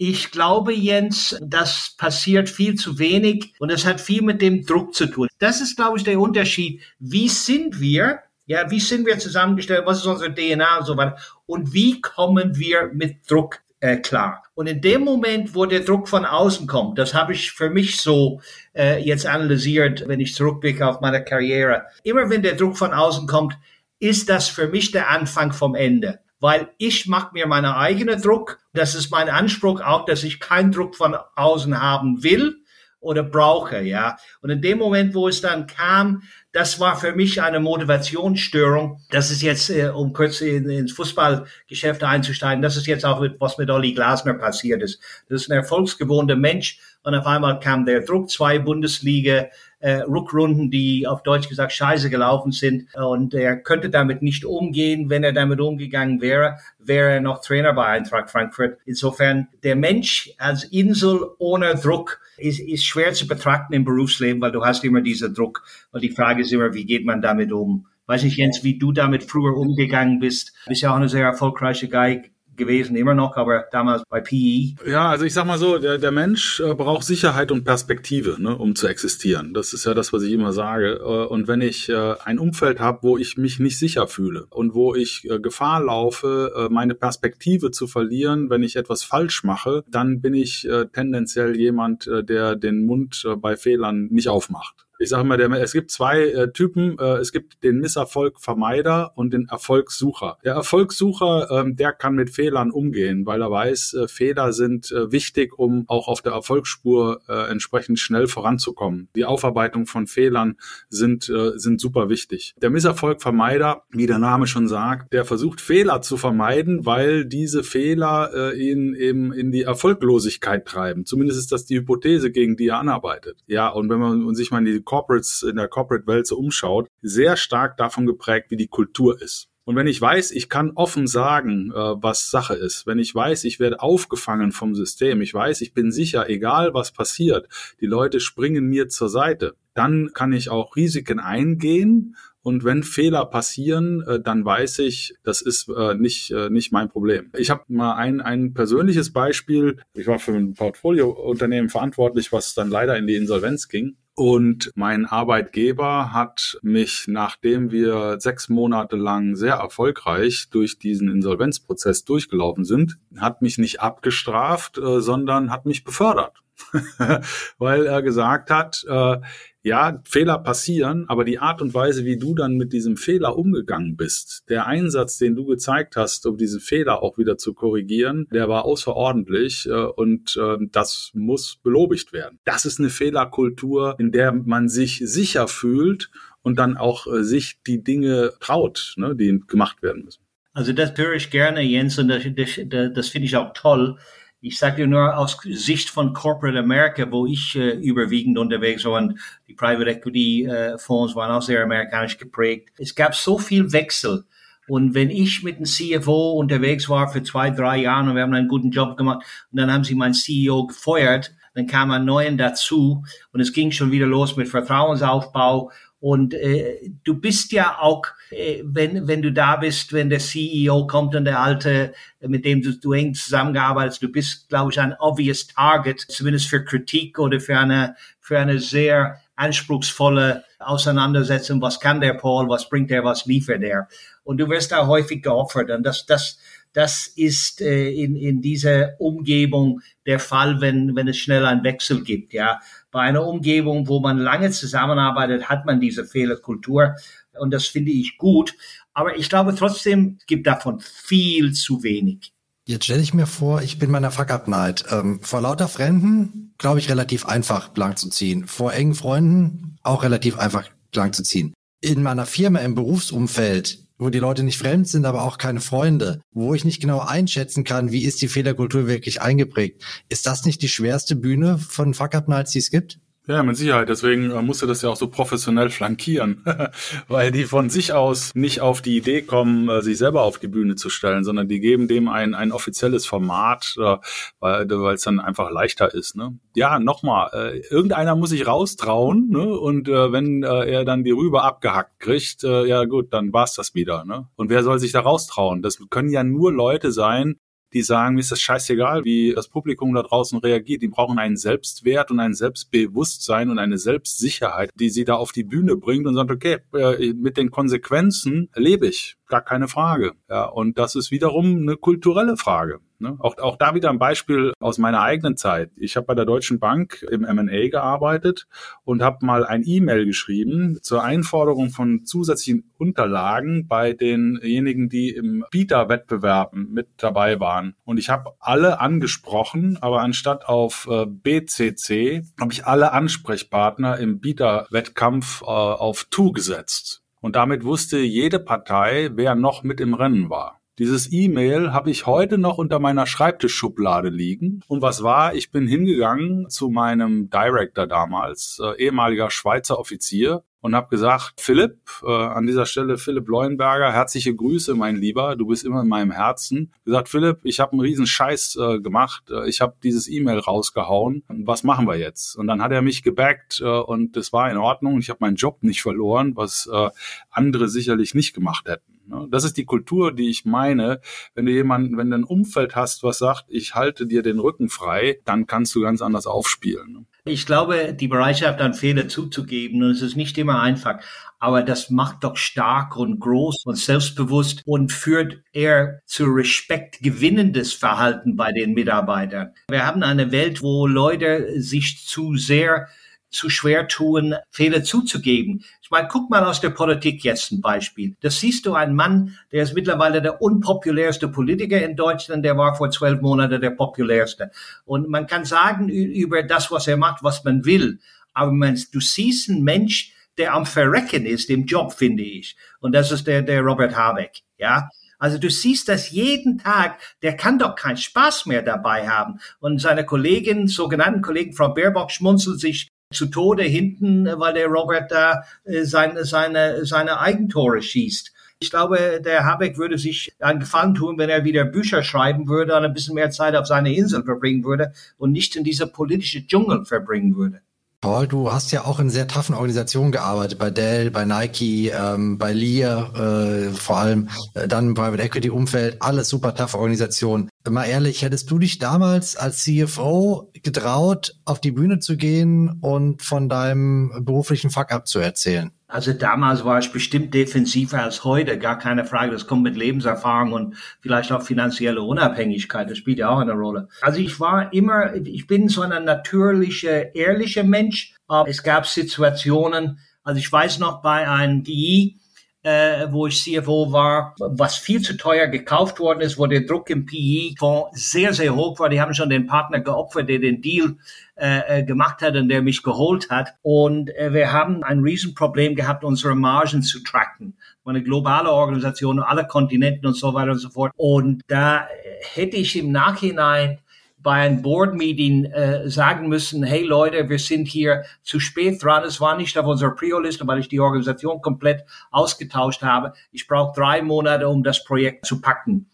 Ich 0.03 0.31
glaube, 0.31 0.74
Jens, 0.74 1.38
das 1.44 1.94
passiert 1.95 2.50
viel 2.50 2.74
zu 2.74 2.98
wenig 2.98 3.53
und 3.59 3.69
es 3.69 3.86
hat 3.86 4.01
viel 4.01 4.24
mit 4.24 4.42
dem 4.42 4.65
Druck 4.65 4.95
zu 4.95 5.06
tun. 5.06 5.27
Das 5.38 5.62
ist, 5.62 5.75
glaube 5.75 6.00
ich, 6.00 6.03
der 6.03 6.19
Unterschied. 6.19 6.81
Wie 6.98 7.30
sind 7.30 7.80
wir 7.80 8.24
ja, 8.48 8.71
wie 8.71 8.80
sind 8.80 9.06
wir 9.06 9.19
zusammengestellt? 9.19 9.83
Was 9.86 10.00
ist 10.00 10.07
unsere 10.07 10.33
DNA 10.33 10.80
und 10.80 10.86
so 10.88 10.98
weiter? 10.98 11.18
Und 11.45 11.74
wie 11.74 12.01
kommen 12.01 12.57
wir 12.57 12.89
mit 12.92 13.30
Druck 13.30 13.59
äh, 13.80 13.98
klar? 13.98 14.42
Und 14.56 14.65
in 14.65 14.81
dem 14.81 15.03
Moment, 15.03 15.53
wo 15.53 15.68
der 15.68 15.81
Druck 15.81 16.09
von 16.09 16.25
außen 16.25 16.65
kommt, 16.65 16.97
das 16.97 17.13
habe 17.13 17.33
ich 17.33 17.51
für 17.51 17.69
mich 17.69 18.01
so 18.01 18.42
äh, 18.74 19.00
jetzt 19.04 19.27
analysiert, 19.27 20.07
wenn 20.07 20.19
ich 20.19 20.33
zurückblicke 20.33 20.83
auf 20.83 21.00
meine 21.01 21.24
Karriere. 21.24 21.86
Immer 22.01 22.27
wenn 22.31 22.42
der 22.42 22.56
Druck 22.56 22.75
von 22.75 22.92
außen 22.92 23.27
kommt, 23.27 23.56
ist 24.00 24.30
das 24.30 24.47
für 24.47 24.68
mich 24.68 24.89
der 24.89 25.12
Anfang 25.12 25.54
vom 25.54 25.75
Ende 25.75 26.21
weil 26.41 26.69
ich 26.77 27.07
mache 27.07 27.33
mir 27.33 27.47
meinen 27.47 27.71
eigenen 27.71 28.21
Druck. 28.21 28.59
Das 28.73 28.95
ist 28.95 29.11
mein 29.11 29.29
Anspruch 29.29 29.79
auch, 29.79 30.05
dass 30.05 30.23
ich 30.23 30.41
keinen 30.41 30.73
Druck 30.73 30.95
von 30.95 31.15
außen 31.35 31.79
haben 31.79 32.23
will 32.23 32.57
oder 32.99 33.23
brauche, 33.23 33.81
ja. 33.81 34.17
Und 34.41 34.49
in 34.49 34.61
dem 34.61 34.77
Moment, 34.77 35.15
wo 35.15 35.27
es 35.27 35.41
dann 35.41 35.65
kam, 35.67 36.23
das 36.51 36.79
war 36.79 36.95
für 36.99 37.13
mich 37.13 37.41
eine 37.41 37.59
Motivationsstörung. 37.59 39.01
Das 39.09 39.31
ist 39.31 39.41
jetzt, 39.41 39.69
äh, 39.69 39.89
um 39.89 40.13
kurz 40.13 40.41
in, 40.41 40.69
ins 40.69 40.91
Fußballgeschäft 40.93 42.03
einzusteigen, 42.03 42.61
das 42.61 42.77
ist 42.77 42.87
jetzt 42.87 43.05
auch, 43.05 43.25
was 43.39 43.57
mit 43.57 43.69
Olli 43.69 43.94
Glasner 43.94 44.35
passiert 44.35 44.83
ist. 44.83 45.01
Das 45.29 45.44
ist 45.44 45.49
ein 45.49 45.57
erfolgsgewohnter 45.57 46.35
Mensch 46.35 46.79
und 47.03 47.15
auf 47.15 47.25
einmal 47.25 47.59
kam 47.59 47.85
der 47.85 48.01
Druck, 48.01 48.29
zwei 48.29 48.59
Bundesliga 48.59 49.47
äh, 49.81 50.01
Ruckrunden, 50.01 50.72
die 50.72 51.06
auf 51.06 51.24
Deutsch 51.24 51.50
gesagt 51.50 51.74
scheiße 51.74 52.10
gelaufen 52.10 52.51
sind. 52.51 52.88
Und 52.95 53.33
er 53.33 53.57
könnte 53.57 53.89
damit 53.89 54.22
nicht 54.22 54.45
umgehen. 54.45 55.10
Wenn 55.10 55.24
er 55.24 55.33
damit 55.33 55.60
umgegangen 55.60 56.22
wäre, 56.22 56.57
wäre 56.80 57.12
er 57.12 57.22
noch 57.22 57.42
Trainer 57.42 57.74
bei 57.74 57.86
Eintracht 57.86 58.30
Frankfurt. 58.30 58.78
Insofern, 58.86 59.48
der 59.63 59.75
Mensch 59.75 60.31
als 60.38 60.63
Insel 60.63 61.28
ohne 61.38 61.75
Druck 61.75 62.19
ist, 62.38 62.60
ist 62.60 62.86
schwer 62.86 63.13
zu 63.13 63.28
betrachten 63.28 63.74
im 63.74 63.83
Berufsleben, 63.83 64.42
weil 64.42 64.51
du 64.51 64.63
hast 64.63 64.83
immer 64.83 65.01
diesen 65.01 65.33
Druck. 65.33 65.63
Und 65.92 66.04
die 66.04 66.12
Frage 66.12 66.42
ist 66.42 66.54
immer, 66.54 66.74
wie 66.74 66.86
geht 66.86 67.06
man 67.06 67.21
damit 67.21 67.52
um? 67.52 67.88
Weiß 68.07 68.23
nicht, 68.23 68.38
Jens, 68.38 68.64
wie 68.64 68.78
du 68.78 68.92
damit 68.92 69.23
früher 69.23 69.56
umgegangen 69.56 70.19
bist. 70.19 70.54
Du 70.66 70.69
bist 70.69 70.81
ja 70.81 70.92
auch 70.92 70.97
eine 70.97 71.07
sehr 71.07 71.26
erfolgreiche 71.26 71.88
Guy 71.88 72.31
gewesen, 72.55 72.95
immer 72.95 73.13
noch, 73.13 73.37
aber 73.37 73.65
damals 73.71 74.03
bei 74.09 74.21
PE. 74.21 74.75
Ja, 74.87 75.09
also 75.09 75.25
ich 75.25 75.33
sag 75.33 75.45
mal 75.45 75.57
so, 75.57 75.77
der, 75.77 75.97
der 75.97 76.11
Mensch 76.11 76.59
äh, 76.59 76.73
braucht 76.73 77.03
Sicherheit 77.03 77.51
und 77.51 77.63
Perspektive, 77.63 78.41
ne, 78.41 78.57
um 78.57 78.75
zu 78.75 78.87
existieren. 78.87 79.53
Das 79.53 79.73
ist 79.73 79.85
ja 79.85 79.93
das, 79.93 80.13
was 80.13 80.23
ich 80.23 80.33
immer 80.33 80.53
sage. 80.53 80.99
Äh, 81.01 81.25
und 81.27 81.47
wenn 81.47 81.61
ich 81.61 81.89
äh, 81.89 82.15
ein 82.23 82.39
Umfeld 82.39 82.79
habe, 82.79 82.99
wo 83.03 83.17
ich 83.17 83.37
mich 83.37 83.59
nicht 83.59 83.79
sicher 83.79 84.07
fühle 84.07 84.45
und 84.49 84.73
wo 84.73 84.95
ich 84.95 85.27
Gefahr 85.41 85.83
laufe, 85.83 86.67
meine 86.69 86.95
Perspektive 86.95 87.71
zu 87.71 87.87
verlieren, 87.87 88.49
wenn 88.49 88.63
ich 88.63 88.75
etwas 88.75 89.03
falsch 89.03 89.43
mache, 89.43 89.83
dann 89.87 90.21
bin 90.21 90.33
ich 90.33 90.67
tendenziell 90.93 91.57
jemand, 91.57 92.07
der 92.07 92.55
den 92.55 92.85
Mund 92.85 93.25
bei 93.37 93.55
Fehlern 93.55 94.07
nicht 94.11 94.29
aufmacht 94.29 94.85
ich 95.01 95.09
sage 95.09 95.23
immer, 95.23 95.37
der, 95.37 95.49
es 95.51 95.73
gibt 95.73 95.89
zwei 95.89 96.21
äh, 96.21 96.51
Typen. 96.51 96.97
Äh, 96.99 97.17
es 97.17 97.31
gibt 97.31 97.63
den 97.63 97.79
Misserfolgvermeider 97.79 99.13
und 99.15 99.33
den 99.33 99.47
Erfolgssucher. 99.49 100.37
Der 100.43 100.53
Erfolgssucher, 100.53 101.47
ähm, 101.51 101.75
der 101.75 101.91
kann 101.91 102.13
mit 102.13 102.29
Fehlern 102.29 102.69
umgehen, 102.69 103.25
weil 103.25 103.41
er 103.41 103.49
weiß, 103.49 103.95
äh, 103.95 104.07
Fehler 104.07 104.53
sind 104.53 104.91
äh, 104.91 105.11
wichtig, 105.11 105.57
um 105.57 105.85
auch 105.87 106.07
auf 106.07 106.21
der 106.21 106.33
Erfolgsspur 106.33 107.21
äh, 107.27 107.49
entsprechend 107.51 107.99
schnell 107.99 108.27
voranzukommen. 108.27 109.09
Die 109.15 109.25
Aufarbeitung 109.25 109.87
von 109.87 110.05
Fehlern 110.05 110.57
sind, 110.89 111.27
äh, 111.29 111.57
sind 111.57 111.81
super 111.81 112.09
wichtig. 112.09 112.53
Der 112.61 112.69
Misserfolgvermeider, 112.69 113.83
wie 113.89 114.05
der 114.05 114.19
Name 114.19 114.45
schon 114.45 114.67
sagt, 114.67 115.11
der 115.13 115.25
versucht 115.25 115.61
Fehler 115.61 116.01
zu 116.01 116.17
vermeiden, 116.17 116.85
weil 116.85 117.25
diese 117.25 117.63
Fehler 117.63 118.29
äh, 118.33 118.71
ihn 118.71 118.93
eben 118.93 119.33
in 119.33 119.51
die 119.51 119.63
Erfolglosigkeit 119.63 120.67
treiben. 120.67 121.05
Zumindest 121.05 121.39
ist 121.39 121.51
das 121.51 121.65
die 121.65 121.77
Hypothese, 121.77 122.31
gegen 122.31 122.55
die 122.55 122.67
er 122.67 122.77
anarbeitet. 122.77 123.39
Ja, 123.47 123.69
und 123.69 123.89
wenn 123.89 123.99
man 123.99 124.35
sich 124.35 124.51
mal 124.51 124.59
in 124.59 124.65
die 124.65 124.83
Corporates, 124.92 125.42
in 125.44 125.56
der 125.56 125.69
Corporate-Welt 125.69 126.28
so 126.28 126.38
umschaut, 126.38 126.90
sehr 127.02 127.38
stark 127.38 127.78
davon 127.78 128.06
geprägt, 128.06 128.52
wie 128.52 128.57
die 128.57 128.68
Kultur 128.68 129.21
ist. 129.21 129.48
Und 129.64 129.78
wenn 129.78 129.88
ich 129.88 130.02
weiß, 130.02 130.31
ich 130.31 130.50
kann 130.50 130.71
offen 130.76 131.07
sagen, 131.07 131.71
äh, 131.71 131.76
was 131.76 132.30
Sache 132.30 132.56
ist, 132.56 132.88
wenn 132.88 133.00
ich 133.00 133.16
weiß, 133.16 133.45
ich 133.45 133.62
werde 133.62 133.80
aufgefangen 133.80 134.52
vom 134.52 134.76
System, 134.76 135.21
ich 135.21 135.33
weiß, 135.33 135.62
ich 135.62 135.74
bin 135.74 135.94
sicher, 135.94 136.30
egal 136.30 136.74
was 136.74 136.92
passiert, 136.92 137.48
die 137.80 137.86
Leute 137.86 138.19
springen 138.19 138.66
mir 138.66 138.90
zur 138.90 139.07
Seite, 139.07 139.56
dann 139.74 140.10
kann 140.14 140.33
ich 140.33 140.50
auch 140.50 140.76
Risiken 140.76 141.19
eingehen 141.19 142.18
Und 142.44 142.64
wenn 142.64 142.81
Fehler 142.83 143.26
passieren, 143.26 144.02
äh, 144.07 144.19
dann 144.19 144.44
weiß 144.44 144.80
ich, 144.80 145.14
das 145.24 145.42
ist 145.42 145.69
äh, 145.69 145.94
nicht, 145.94 146.31
äh, 146.31 146.50
nicht 146.50 146.71
mein 146.71 146.90
Problem. 146.90 147.31
Ich 147.38 147.52
habe 147.52 147.64
mal 147.68 147.94
ein, 147.95 148.19
ein 148.19 148.54
persönliches 148.54 149.14
Beispiel. 149.14 149.78
Ich 149.94 150.07
war 150.07 150.18
für 150.18 150.33
ein 150.33 150.56
Portfoliounternehmen 150.56 151.69
verantwortlich, 151.69 152.31
was 152.31 152.56
dann 152.56 152.69
leider 152.71 152.98
in 152.98 153.06
die 153.06 153.16
Insolvenz 153.16 153.68
ging. 153.68 153.95
Und 154.13 154.71
mein 154.75 155.06
Arbeitgeber 155.06 156.11
hat 156.11 156.59
mich, 156.61 157.06
nachdem 157.07 157.71
wir 157.71 158.19
sechs 158.19 158.49
Monate 158.49 158.97
lang 158.97 159.35
sehr 159.35 159.56
erfolgreich 159.56 160.49
durch 160.51 160.77
diesen 160.77 161.09
Insolvenzprozess 161.09 162.03
durchgelaufen 162.03 162.65
sind, 162.65 162.97
hat 163.18 163.41
mich 163.41 163.57
nicht 163.57 163.80
abgestraft, 163.80 164.77
äh, 164.77 164.99
sondern 165.01 165.49
hat 165.49 165.65
mich 165.65 165.83
befördert. 165.83 166.44
Weil 167.57 167.85
er 167.85 168.01
gesagt 168.01 168.49
hat, 168.49 168.83
äh, 168.87 169.18
ja, 169.63 170.01
Fehler 170.06 170.39
passieren, 170.39 171.06
aber 171.07 171.23
die 171.23 171.37
Art 171.37 171.61
und 171.61 171.73
Weise, 171.73 172.03
wie 172.03 172.18
du 172.18 172.33
dann 172.33 172.57
mit 172.57 172.73
diesem 172.73 172.97
Fehler 172.97 173.37
umgegangen 173.37 173.95
bist, 173.95 174.44
der 174.49 174.65
Einsatz, 174.65 175.18
den 175.18 175.35
du 175.35 175.45
gezeigt 175.45 175.95
hast, 175.95 176.25
um 176.25 176.37
diesen 176.37 176.59
Fehler 176.59 177.03
auch 177.03 177.18
wieder 177.18 177.37
zu 177.37 177.53
korrigieren, 177.53 178.27
der 178.33 178.49
war 178.49 178.65
außerordentlich 178.65 179.68
äh, 179.68 179.71
und 179.71 180.35
äh, 180.37 180.57
das 180.71 181.11
muss 181.13 181.57
belobigt 181.61 182.11
werden. 182.11 182.39
Das 182.44 182.65
ist 182.65 182.80
eine 182.80 182.89
Fehlerkultur, 182.89 183.95
in 183.99 184.11
der 184.11 184.31
man 184.31 184.68
sich 184.68 185.01
sicher 185.03 185.47
fühlt 185.47 186.09
und 186.41 186.57
dann 186.57 186.77
auch 186.77 187.06
äh, 187.06 187.23
sich 187.23 187.61
die 187.68 187.83
Dinge 187.83 188.33
traut, 188.39 188.94
ne, 188.97 189.15
die 189.15 189.41
gemacht 189.45 189.83
werden 189.83 190.06
müssen. 190.06 190.23
Also 190.53 190.73
das 190.73 190.97
höre 190.97 191.13
ich 191.13 191.30
gerne, 191.30 191.61
Jens, 191.61 191.97
und 191.97 192.09
das, 192.09 192.23
das, 192.35 192.59
das 192.94 193.07
finde 193.09 193.25
ich 193.25 193.37
auch 193.37 193.53
toll. 193.53 193.97
Ich 194.44 194.57
sage 194.57 194.78
dir 194.78 194.88
nur 194.88 195.16
aus 195.16 195.38
Sicht 195.44 195.92
von 195.92 196.14
Corporate 196.14 196.57
America, 196.57 197.12
wo 197.12 197.28
ich 197.28 197.56
äh, 197.56 197.74
überwiegend 197.78 198.40
unterwegs 198.40 198.83
war 198.86 198.94
und 198.94 199.19
die 199.48 199.54
Private 199.54 199.92
Equity 199.92 200.45
äh, 200.45 200.80
Fonds 200.80 201.16
waren 201.16 201.31
auch 201.31 201.44
sehr 201.44 201.62
amerikanisch 201.62 202.18
geprägt. 202.18 202.69
Es 202.80 202.95
gab 202.95 203.14
so 203.14 203.38
viel 203.38 203.71
Wechsel. 203.71 204.26
Und 204.68 204.95
wenn 204.95 205.12
ich 205.12 205.44
mit 205.44 205.60
dem 205.60 205.66
CFO 205.66 206.40
unterwegs 206.40 206.90
war 206.90 207.07
für 207.10 207.21
zwei, 207.21 207.52
drei 207.52 207.78
Jahre 207.78 208.10
und 208.10 208.16
wir 208.16 208.24
haben 208.24 208.33
einen 208.33 208.48
guten 208.48 208.71
Job 208.71 208.98
gemacht 208.98 209.24
und 209.52 209.60
dann 209.60 209.71
haben 209.71 209.83
sie 209.83 209.94
meinen 209.94 210.16
CEO 210.16 210.66
gefeuert, 210.66 211.36
dann 211.54 211.68
kam 211.68 211.92
ein 211.92 212.06
neuen 212.06 212.38
dazu 212.38 213.04
und 213.33 213.42
es 213.42 213.54
ging 213.54 213.71
schon 213.71 213.92
wieder 213.92 214.07
los 214.07 214.38
mit 214.38 214.50
Vertrauensaufbau 214.50 215.71
und 216.01 216.33
äh, 216.33 216.79
du 217.03 217.13
bist 217.13 217.51
ja 217.51 217.77
auch, 217.79 218.01
äh, 218.31 218.63
wenn, 218.65 219.07
wenn 219.07 219.21
du 219.21 219.31
da 219.31 219.55
bist, 219.57 219.93
wenn 219.93 220.09
der 220.09 220.17
CEO 220.17 220.87
kommt 220.87 221.15
und 221.15 221.25
der 221.25 221.39
alte, 221.39 221.93
mit 222.19 222.43
dem 222.43 222.63
du, 222.63 222.73
du 222.73 222.93
eng 222.93 223.13
zusammengearbeitet, 223.13 224.01
du 224.01 224.11
bist, 224.11 224.49
glaube 224.49 224.71
ich, 224.71 224.79
ein 224.79 224.95
obvious 224.99 225.45
Target, 225.45 226.01
zumindest 226.01 226.47
für 226.47 226.65
Kritik 226.65 227.19
oder 227.19 227.39
für 227.39 227.55
eine, 227.55 227.95
für 228.19 228.39
eine 228.39 228.57
sehr 228.57 229.21
anspruchsvolle 229.35 230.43
Auseinandersetzung. 230.57 231.61
Was 231.61 231.79
kann 231.79 232.01
der 232.01 232.15
Paul? 232.15 232.49
Was 232.49 232.67
bringt 232.67 232.89
er? 232.89 233.03
Was 233.03 233.27
liefert 233.27 233.61
er? 233.61 233.87
Und 234.23 234.37
du 234.37 234.49
wirst 234.49 234.71
da 234.71 234.87
häufig 234.87 235.21
geopfert. 235.21 235.69
Und 235.69 235.83
das, 235.83 236.07
das, 236.07 236.39
das 236.73 237.07
ist 237.07 237.61
äh, 237.61 237.90
in, 237.90 238.16
in 238.16 238.42
dieser 238.42 238.99
Umgebung 238.99 239.81
der 240.06 240.19
Fall, 240.19 240.61
wenn, 240.61 240.95
wenn 240.95 241.07
es 241.07 241.18
schnell 241.18 241.45
einen 241.45 241.63
Wechsel 241.63 242.04
gibt. 242.04 242.33
Ja, 242.33 242.59
bei 242.92 243.01
einer 243.01 243.25
Umgebung, 243.25 243.87
wo 243.87 243.99
man 243.99 244.18
lange 244.18 244.51
zusammenarbeitet, 244.51 245.49
hat 245.49 245.66
man 245.66 245.80
diese 245.80 246.06
Fehlerkultur 246.06 246.95
und 247.40 247.51
das 247.51 247.68
finde 247.68 247.92
ich 247.92 248.18
gut. 248.18 248.56
Aber 248.94 249.18
ich 249.18 249.30
glaube 249.30 249.56
trotzdem, 249.56 250.18
gibt 250.28 250.47
davon 250.47 250.80
viel 250.80 251.54
zu 251.54 251.83
wenig. 251.83 252.33
Jetzt 252.68 252.85
stelle 252.85 253.01
ich 253.01 253.13
mir 253.13 253.25
vor, 253.25 253.61
ich 253.61 253.80
bin 253.80 253.90
meiner 253.90 254.11
Fuck-Up-Night. 254.11 254.85
Ähm, 254.92 255.19
vor 255.21 255.42
lauter 255.42 255.68
Fremden, 255.68 256.54
glaube 256.57 256.80
ich, 256.80 256.90
relativ 256.90 257.25
einfach 257.25 257.69
blank 257.69 257.97
zu 257.97 258.09
ziehen. 258.09 258.47
Vor 258.47 258.73
engen 258.73 258.94
Freunden 258.94 259.78
auch 259.81 260.04
relativ 260.04 260.37
einfach 260.37 260.69
blank 260.92 261.16
zu 261.16 261.23
ziehen. 261.23 261.54
In 261.81 262.04
meiner 262.04 262.25
Firma, 262.28 262.59
im 262.59 262.75
Berufsumfeld, 262.75 263.80
wo 264.01 264.09
die 264.09 264.19
Leute 264.19 264.41
nicht 264.41 264.57
fremd 264.57 264.87
sind, 264.87 265.05
aber 265.05 265.23
auch 265.23 265.37
keine 265.37 265.61
Freunde, 265.61 266.21
wo 266.31 266.55
ich 266.55 266.65
nicht 266.65 266.81
genau 266.81 267.01
einschätzen 267.01 267.63
kann, 267.63 267.91
wie 267.91 268.03
ist 268.03 268.19
die 268.23 268.27
Fehlerkultur 268.27 268.87
wirklich 268.87 269.21
eingeprägt. 269.21 269.83
Ist 270.09 270.25
das 270.25 270.43
nicht 270.43 270.63
die 270.63 270.69
schwerste 270.69 271.15
Bühne 271.15 271.59
von 271.59 271.93
Fuck-Up-Nights, 271.93 272.51
die 272.51 272.59
es 272.59 272.71
gibt? 272.71 272.99
Ja, 273.28 273.44
mit 273.44 273.56
Sicherheit. 273.56 273.87
Deswegen 273.87 274.31
äh, 274.31 274.42
musste 274.42 274.66
das 274.66 274.81
ja 274.81 274.90
auch 274.90 274.95
so 274.95 275.07
professionell 275.07 275.69
flankieren, 275.69 276.44
weil 277.07 277.31
die 277.31 277.44
von 277.44 277.69
sich 277.69 277.94
aus 277.94 278.33
nicht 278.33 278.61
auf 278.61 278.81
die 278.81 278.97
Idee 278.97 279.21
kommen, 279.21 279.69
äh, 279.69 279.83
sich 279.83 279.99
selber 279.99 280.23
auf 280.23 280.40
die 280.40 280.47
Bühne 280.47 280.75
zu 280.75 280.90
stellen, 280.90 281.23
sondern 281.23 281.47
die 281.47 281.59
geben 281.59 281.87
dem 281.87 282.09
ein, 282.09 282.33
ein 282.33 282.51
offizielles 282.51 283.06
Format, 283.06 283.75
äh, 283.78 283.97
weil 284.40 284.95
es 284.95 285.04
dann 285.04 285.19
einfach 285.19 285.51
leichter 285.51 285.94
ist. 285.94 286.16
Ne? 286.16 286.40
Ja, 286.56 286.80
nochmal, 286.80 287.61
irgendeiner 287.69 288.16
muss 288.16 288.31
sich 288.31 288.47
raustrauen 288.47 289.30
ne? 289.30 289.47
und 289.47 289.87
wenn 289.87 290.44
er 290.44 290.83
dann 290.83 291.04
die 291.04 291.11
Rübe 291.11 291.44
abgehackt 291.44 291.99
kriegt, 291.99 292.44
ja 292.44 292.85
gut, 292.85 293.13
dann 293.13 293.31
war's 293.33 293.54
das 293.54 293.75
wieder. 293.75 294.04
Ne? 294.06 294.28
Und 294.35 294.49
wer 294.49 294.63
soll 294.63 294.80
sich 294.80 294.92
da 294.92 295.01
raustrauen? 295.01 295.61
Das 295.61 295.80
können 295.90 296.09
ja 296.09 296.23
nur 296.23 296.51
Leute 296.51 296.92
sein, 296.92 297.35
die 297.73 297.81
sagen, 297.81 298.16
mir 298.16 298.21
ist 298.21 298.31
das 298.31 298.42
scheißegal, 298.42 299.04
wie 299.04 299.33
das 299.33 299.47
Publikum 299.47 299.94
da 299.94 300.04
draußen 300.04 300.40
reagiert. 300.40 300.81
Die 300.81 300.87
brauchen 300.87 301.19
einen 301.19 301.37
Selbstwert 301.37 302.11
und 302.11 302.19
ein 302.19 302.33
Selbstbewusstsein 302.33 303.49
und 303.49 303.59
eine 303.59 303.78
Selbstsicherheit, 303.78 304.71
die 304.75 304.90
sie 304.90 305.06
da 305.06 305.16
auf 305.16 305.31
die 305.31 305.44
Bühne 305.44 305.75
bringt 305.78 306.07
und 306.07 306.16
sagt, 306.16 306.31
okay, 306.31 306.59
äh, 306.73 307.13
mit 307.13 307.37
den 307.37 307.51
Konsequenzen 307.51 308.49
lebe 308.56 308.87
ich 308.87 309.18
gar 309.28 309.42
keine 309.42 309.68
Frage. 309.68 310.13
Ja, 310.30 310.45
und 310.45 310.78
das 310.78 310.95
ist 310.95 311.11
wiederum 311.11 311.61
eine 311.61 311.78
kulturelle 311.78 312.37
Frage. 312.37 312.80
Ne? 313.01 313.17
Auch, 313.19 313.37
auch 313.39 313.57
da 313.57 313.73
wieder 313.73 313.89
ein 313.89 313.99
Beispiel 313.99 314.53
aus 314.59 314.77
meiner 314.77 315.01
eigenen 315.01 315.35
Zeit. 315.35 315.71
Ich 315.75 315.95
habe 315.95 316.05
bei 316.05 316.15
der 316.15 316.25
Deutschen 316.25 316.59
Bank 316.59 317.05
im 317.09 317.23
M&A 317.23 317.69
gearbeitet 317.69 318.47
und 318.83 319.01
habe 319.01 319.25
mal 319.25 319.45
ein 319.45 319.63
E-Mail 319.65 320.05
geschrieben 320.05 320.77
zur 320.81 321.03
Einforderung 321.03 321.71
von 321.71 322.05
zusätzlichen 322.05 322.71
Unterlagen 322.77 323.67
bei 323.67 323.93
denjenigen, 323.93 324.87
die 324.87 325.09
im 325.09 325.43
Bieterwettbewerben 325.49 326.71
mit 326.71 326.87
dabei 326.97 327.39
waren. 327.39 327.75
Und 327.83 327.97
ich 327.97 328.09
habe 328.09 328.33
alle 328.39 328.79
angesprochen, 328.79 329.77
aber 329.81 330.01
anstatt 330.01 330.45
auf 330.45 330.87
äh, 330.89 331.05
BCC 331.07 332.23
habe 332.39 332.53
ich 332.53 332.65
alle 332.65 332.91
Ansprechpartner 332.91 333.97
im 333.97 334.19
Bieterwettkampf 334.19 335.41
äh, 335.41 335.45
auf 335.45 336.05
Tu 336.09 336.31
gesetzt. 336.31 337.01
Und 337.19 337.35
damit 337.35 337.63
wusste 337.63 337.99
jede 337.99 338.39
Partei, 338.39 339.09
wer 339.13 339.35
noch 339.35 339.63
mit 339.63 339.79
im 339.79 339.93
Rennen 339.93 340.29
war. 340.29 340.60
Dieses 340.81 341.14
E-Mail 341.14 341.73
habe 341.73 341.92
ich 341.92 342.07
heute 342.07 342.40
noch 342.40 342.57
unter 342.57 342.80
meiner 342.80 343.06
Schreibtischschublade 343.06 344.09
liegen. 344.09 344.61
Und 344.68 344.81
was 344.81 345.04
war? 345.04 345.35
Ich 345.35 345.52
bin 345.52 345.68
hingegangen 345.68 346.50
zu 346.50 346.69
meinem 346.69 347.30
Director 347.30 347.85
damals, 347.85 348.59
äh, 348.59 348.85
ehemaliger 348.85 349.30
Schweizer 349.30 349.78
Offizier, 349.78 350.44
und 350.59 350.73
habe 350.73 350.90
gesagt, 350.90 351.33
Philipp, 351.40 351.78
äh, 352.04 352.11
an 352.11 352.47
dieser 352.47 352.66
Stelle 352.66 352.97
Philipp 352.97 353.28
Leuenberger, 353.28 353.92
herzliche 353.92 354.33
Grüße, 354.33 354.73
mein 354.73 354.95
Lieber, 354.95 355.35
du 355.35 355.45
bist 355.47 355.66
immer 355.66 355.81
in 355.81 355.88
meinem 355.88 356.11
Herzen. 356.11 356.71
Gesagt, 356.83 357.09
Philipp, 357.09 357.42
ich 357.44 357.59
habe 357.59 357.73
einen 357.73 357.81
riesen 357.81 358.07
Scheiß 358.07 358.57
äh, 358.59 358.80
gemacht, 358.80 359.30
äh, 359.30 359.47
ich 359.50 359.61
habe 359.61 359.76
dieses 359.83 360.07
E-Mail 360.07 360.40
rausgehauen, 360.40 361.23
was 361.28 361.64
machen 361.64 361.88
wir 361.88 361.97
jetzt? 361.97 362.35
Und 362.35 362.47
dann 362.47 362.61
hat 362.61 362.71
er 362.71 362.81
mich 362.81 363.04
gebackt 363.04 363.59
äh, 363.64 363.66
und 363.66 364.16
das 364.16 364.33
war 364.33 364.50
in 364.50 364.57
Ordnung. 364.57 365.00
Ich 365.00 365.09
habe 365.09 365.18
meinen 365.21 365.35
Job 365.35 365.61
nicht 365.61 365.81
verloren, 365.81 366.35
was 366.35 366.69
äh, 366.71 366.90
andere 367.30 367.68
sicherlich 367.68 368.14
nicht 368.16 368.33
gemacht 368.33 368.68
hätten. 368.68 369.00
Ne? 369.11 369.27
Das 369.30 369.44
ist 369.44 369.57
die 369.57 369.65
Kultur, 369.65 370.13
die 370.13 370.30
ich 370.30 370.45
meine. 370.45 371.01
Wenn 371.35 371.45
du 371.45 371.51
jemanden, 371.51 371.97
wenn 371.97 372.09
du 372.09 372.18
ein 372.18 372.23
Umfeld 372.23 372.75
hast, 372.75 373.03
was 373.03 373.19
sagt, 373.19 373.45
ich 373.47 373.75
halte 373.75 374.07
dir 374.07 374.23
den 374.23 374.39
Rücken 374.39 374.69
frei, 374.69 375.19
dann 375.25 375.45
kannst 375.45 375.75
du 375.75 375.81
ganz 375.81 376.01
anders 376.01 376.25
aufspielen. 376.25 376.94
Ne? 376.94 377.06
Ich 377.23 377.45
glaube, 377.45 377.94
die 377.94 378.07
Bereitschaft 378.07 378.61
an 378.61 378.73
Fehler 378.73 379.07
zuzugeben, 379.07 379.83
und 379.83 379.91
es 379.91 380.01
ist 380.01 380.15
nicht 380.15 380.39
immer 380.39 380.59
einfach, 380.59 380.99
aber 381.37 381.61
das 381.61 381.91
macht 381.91 382.23
doch 382.23 382.35
stark 382.35 382.95
und 382.95 383.19
groß 383.19 383.65
und 383.65 383.77
selbstbewusst 383.77 384.63
und 384.65 384.91
führt 384.91 385.41
eher 385.51 385.99
zu 386.06 386.25
respektgewinnendes 386.25 387.73
Verhalten 387.73 388.35
bei 388.35 388.51
den 388.51 388.73
Mitarbeitern. 388.73 389.53
Wir 389.69 389.85
haben 389.85 390.01
eine 390.01 390.31
Welt, 390.31 390.63
wo 390.63 390.87
Leute 390.87 391.61
sich 391.61 392.06
zu 392.07 392.37
sehr 392.37 392.87
zu 393.31 393.50
schwer 393.50 393.88
tun, 393.88 394.35
Fehler 394.50 394.83
zuzugeben. 394.83 395.64
Ich 395.81 395.90
meine, 395.90 396.07
guck 396.09 396.30
mal 396.30 396.44
aus 396.44 396.61
der 396.61 396.69
Politik 396.69 397.23
jetzt 397.23 397.52
ein 397.52 397.61
Beispiel. 397.61 398.16
Das 398.21 398.40
siehst 398.40 398.66
du 398.66 398.73
einen 398.73 398.95
Mann, 398.95 399.38
der 399.52 399.64
ist 399.64 399.73
mittlerweile 399.73 400.21
der 400.21 400.42
unpopulärste 400.42 401.28
Politiker 401.28 401.81
in 401.81 401.95
Deutschland, 401.95 402.45
der 402.45 402.57
war 402.57 402.76
vor 402.76 402.92
zwölf 402.92 403.21
Monaten 403.21 403.61
der 403.61 403.71
populärste. 403.71 404.52
Und 404.85 405.09
man 405.09 405.28
kann 405.28 405.45
sagen 405.45 405.90
über 405.90 406.44
das, 406.44 406.71
was 406.71 406.88
er 406.88 406.97
macht, 406.97 407.23
was 407.23 407.44
man 407.44 407.66
will. 407.66 408.00
Aber 408.33 408.52
man, 408.52 408.80
du 408.92 409.00
siehst 409.00 409.50
einen 409.50 409.64
Mensch, 409.64 410.14
der 410.38 410.54
am 410.54 410.66
Verrecken 410.66 411.26
ist 411.26 411.50
im 411.50 411.66
Job, 411.66 411.94
finde 411.94 412.23
ich. 412.23 412.56
Und 412.80 412.94
das 412.94 413.11
ist 413.11 413.28
der, 413.28 413.42
der 413.42 413.61
Robert 413.61 413.95
Habeck, 413.95 414.42
ja. 414.57 414.90
Also 415.21 415.38
du 415.38 415.52
siehst 415.52 415.88
das 415.88 416.09
jeden 416.09 416.57
Tag, 416.57 417.00
der 417.21 417.38
kann 417.38 417.59
doch 417.59 417.76
keinen 417.76 417.97
Spaß 417.97 418.47
mehr 418.47 418.64
dabei 418.64 419.07
haben. 419.07 419.40
Und 419.59 419.80
seine 419.80 420.04
Kollegin, 420.04 420.68
sogenannten 420.68 421.21
Kollegen, 421.21 421.54
Frau 421.54 421.76
Baerbock, 421.76 422.09
schmunzelt 422.09 422.59
sich 422.59 422.91
zu 423.11 423.27
Tode 423.27 423.63
hinten, 423.63 424.25
weil 424.25 424.53
der 424.53 424.68
Robert 424.68 425.11
da 425.11 425.44
äh, 425.63 425.83
seine, 425.83 426.25
seine, 426.25 426.85
seine 426.85 427.19
Eigentore 427.19 427.81
schießt. 427.81 428.33
Ich 428.59 428.69
glaube, 428.69 429.21
der 429.25 429.44
Habeck 429.45 429.77
würde 429.77 429.97
sich 429.97 430.33
einen 430.39 430.59
Gefallen 430.59 430.94
tun, 430.94 431.18
wenn 431.18 431.30
er 431.30 431.44
wieder 431.44 431.65
Bücher 431.65 432.03
schreiben 432.03 432.47
würde 432.47 432.75
und 432.77 432.85
ein 432.85 432.94
bisschen 432.94 433.15
mehr 433.15 433.31
Zeit 433.31 433.56
auf 433.56 433.65
seine 433.65 433.95
Insel 433.95 434.23
verbringen 434.23 434.63
würde 434.63 434.94
und 435.18 435.31
nicht 435.31 435.56
in 435.56 435.63
dieser 435.63 435.87
politische 435.87 436.45
Dschungel 436.45 436.85
verbringen 436.85 437.35
würde. 437.35 437.61
Paul, 438.01 438.27
du 438.27 438.51
hast 438.51 438.71
ja 438.71 438.85
auch 438.85 438.99
in 438.99 439.11
sehr 439.11 439.27
taffen 439.27 439.53
Organisationen 439.53 440.11
gearbeitet, 440.11 440.57
bei 440.57 440.71
Dell, 440.71 441.11
bei 441.11 441.23
Nike, 441.23 441.91
ähm, 441.91 442.39
bei 442.39 442.51
Lear, 442.51 443.13
äh, 443.15 443.69
vor 443.69 443.97
allem 443.99 444.27
äh, 444.55 444.67
dann 444.67 444.87
im 444.87 444.93
Private 444.95 445.21
Equity 445.21 445.51
Umfeld, 445.51 446.01
alles 446.01 446.27
super 446.27 446.55
taffe 446.55 446.79
Organisationen. 446.79 447.49
Mal 447.69 447.85
ehrlich, 447.85 448.23
hättest 448.23 448.49
du 448.49 448.57
dich 448.57 448.79
damals 448.79 449.35
als 449.35 449.63
CFO 449.63 450.49
getraut, 450.63 451.35
auf 451.45 451.61
die 451.61 451.69
Bühne 451.69 451.99
zu 451.99 452.17
gehen 452.17 452.69
und 452.81 453.21
von 453.21 453.49
deinem 453.49 454.25
beruflichen 454.25 454.71
Fuck-up 454.71 455.07
zu 455.07 455.19
erzählen? 455.19 455.71
Also 455.92 456.14
damals 456.14 456.64
war 456.64 456.80
ich 456.80 456.94
bestimmt 456.94 457.33
defensiver 457.33 458.02
als 458.02 458.24
heute, 458.24 458.57
gar 458.57 458.80
keine 458.80 459.04
Frage. 459.04 459.31
Das 459.31 459.45
kommt 459.45 459.64
mit 459.64 459.76
Lebenserfahrung 459.76 460.54
und 460.54 460.76
vielleicht 461.02 461.33
auch 461.33 461.42
finanzielle 461.42 462.02
Unabhängigkeit. 462.02 462.90
Das 462.90 462.98
spielt 462.98 463.19
ja 463.19 463.28
auch 463.28 463.40
eine 463.40 463.52
Rolle. 463.52 463.90
Also 464.02 464.19
ich 464.19 464.40
war 464.40 464.71
immer, 464.71 465.14
ich 465.16 465.48
bin 465.48 465.68
so 465.68 465.81
ein 465.81 466.06
natürlicher, 466.06 467.14
ehrlicher 467.14 467.64
Mensch. 467.64 468.16
Aber 468.28 468.48
es 468.48 468.64
gab 468.64 468.88
Situationen, 468.88 470.00
also 470.24 470.40
ich 470.40 470.50
weiß 470.50 470.80
noch 470.80 471.02
bei 471.02 471.30
einem 471.30 471.64
DI, 471.64 472.20
äh, 472.63 473.07
wo 473.09 473.27
ich 473.27 473.41
CFO 473.44 473.91
war, 473.91 474.35
was 474.39 474.75
viel 474.75 475.01
zu 475.01 475.18
teuer 475.18 475.47
gekauft 475.47 475.99
worden 475.99 476.21
ist, 476.21 476.37
wo 476.37 476.45
der 476.45 476.61
Druck 476.61 476.89
im 476.89 477.06
PE-Fonds 477.06 478.11
sehr, 478.11 478.33
sehr 478.33 478.56
hoch 478.56 478.80
war. 478.80 478.89
Die 478.89 479.01
haben 479.01 479.13
schon 479.13 479.30
den 479.30 479.47
Partner 479.47 479.80
geopfert, 479.80 480.30
der 480.30 480.39
den 480.39 480.61
Deal 480.61 480.95
äh, 481.35 481.80
äh, 481.80 481.83
gemacht 481.83 482.21
hat 482.21 482.35
und 482.35 482.49
der 482.49 482.61
mich 482.61 482.83
geholt 482.83 483.30
hat. 483.30 483.56
Und 483.63 484.15
äh, 484.15 484.31
wir 484.31 484.53
haben 484.53 484.83
ein 484.83 484.99
Riesenproblem 484.99 485.75
gehabt, 485.75 486.03
unsere 486.03 486.35
Margen 486.35 486.83
zu 486.83 487.03
tracken. 487.03 487.56
Eine 487.83 488.03
globale 488.03 488.51
Organisation, 488.51 489.19
alle 489.19 489.47
Kontinenten 489.47 490.06
und 490.06 490.13
so 490.13 490.33
weiter 490.33 490.51
und 490.51 490.59
so 490.59 490.69
fort. 490.69 490.94
Und 490.95 491.41
da 491.47 491.87
hätte 492.33 492.56
ich 492.57 492.77
im 492.77 492.91
Nachhinein 492.91 493.80
bei 494.21 494.33
einem 494.33 494.61
Board-Meeting 494.61 495.45
äh, 495.45 495.90
sagen 495.90 496.28
müssen, 496.28 496.63
hey 496.63 496.83
Leute, 496.83 497.30
wir 497.30 497.40
sind 497.40 497.68
hier 497.68 498.04
zu 498.23 498.40
spät 498.40 498.83
dran. 498.83 499.04
Es 499.04 499.19
war 499.19 499.37
nicht 499.37 499.57
auf 499.57 499.66
unserer 499.66 499.95
Prio-Liste, 499.95 500.45
weil 500.47 500.59
ich 500.59 500.68
die 500.68 500.80
Organisation 500.80 501.42
komplett 501.42 501.83
ausgetauscht 502.11 502.83
habe. 502.83 503.13
Ich 503.31 503.47
brauche 503.47 503.73
drei 503.80 504.01
Monate, 504.01 504.47
um 504.47 504.63
das 504.63 504.83
Projekt 504.83 505.25
zu 505.25 505.42
packen. 505.42 505.90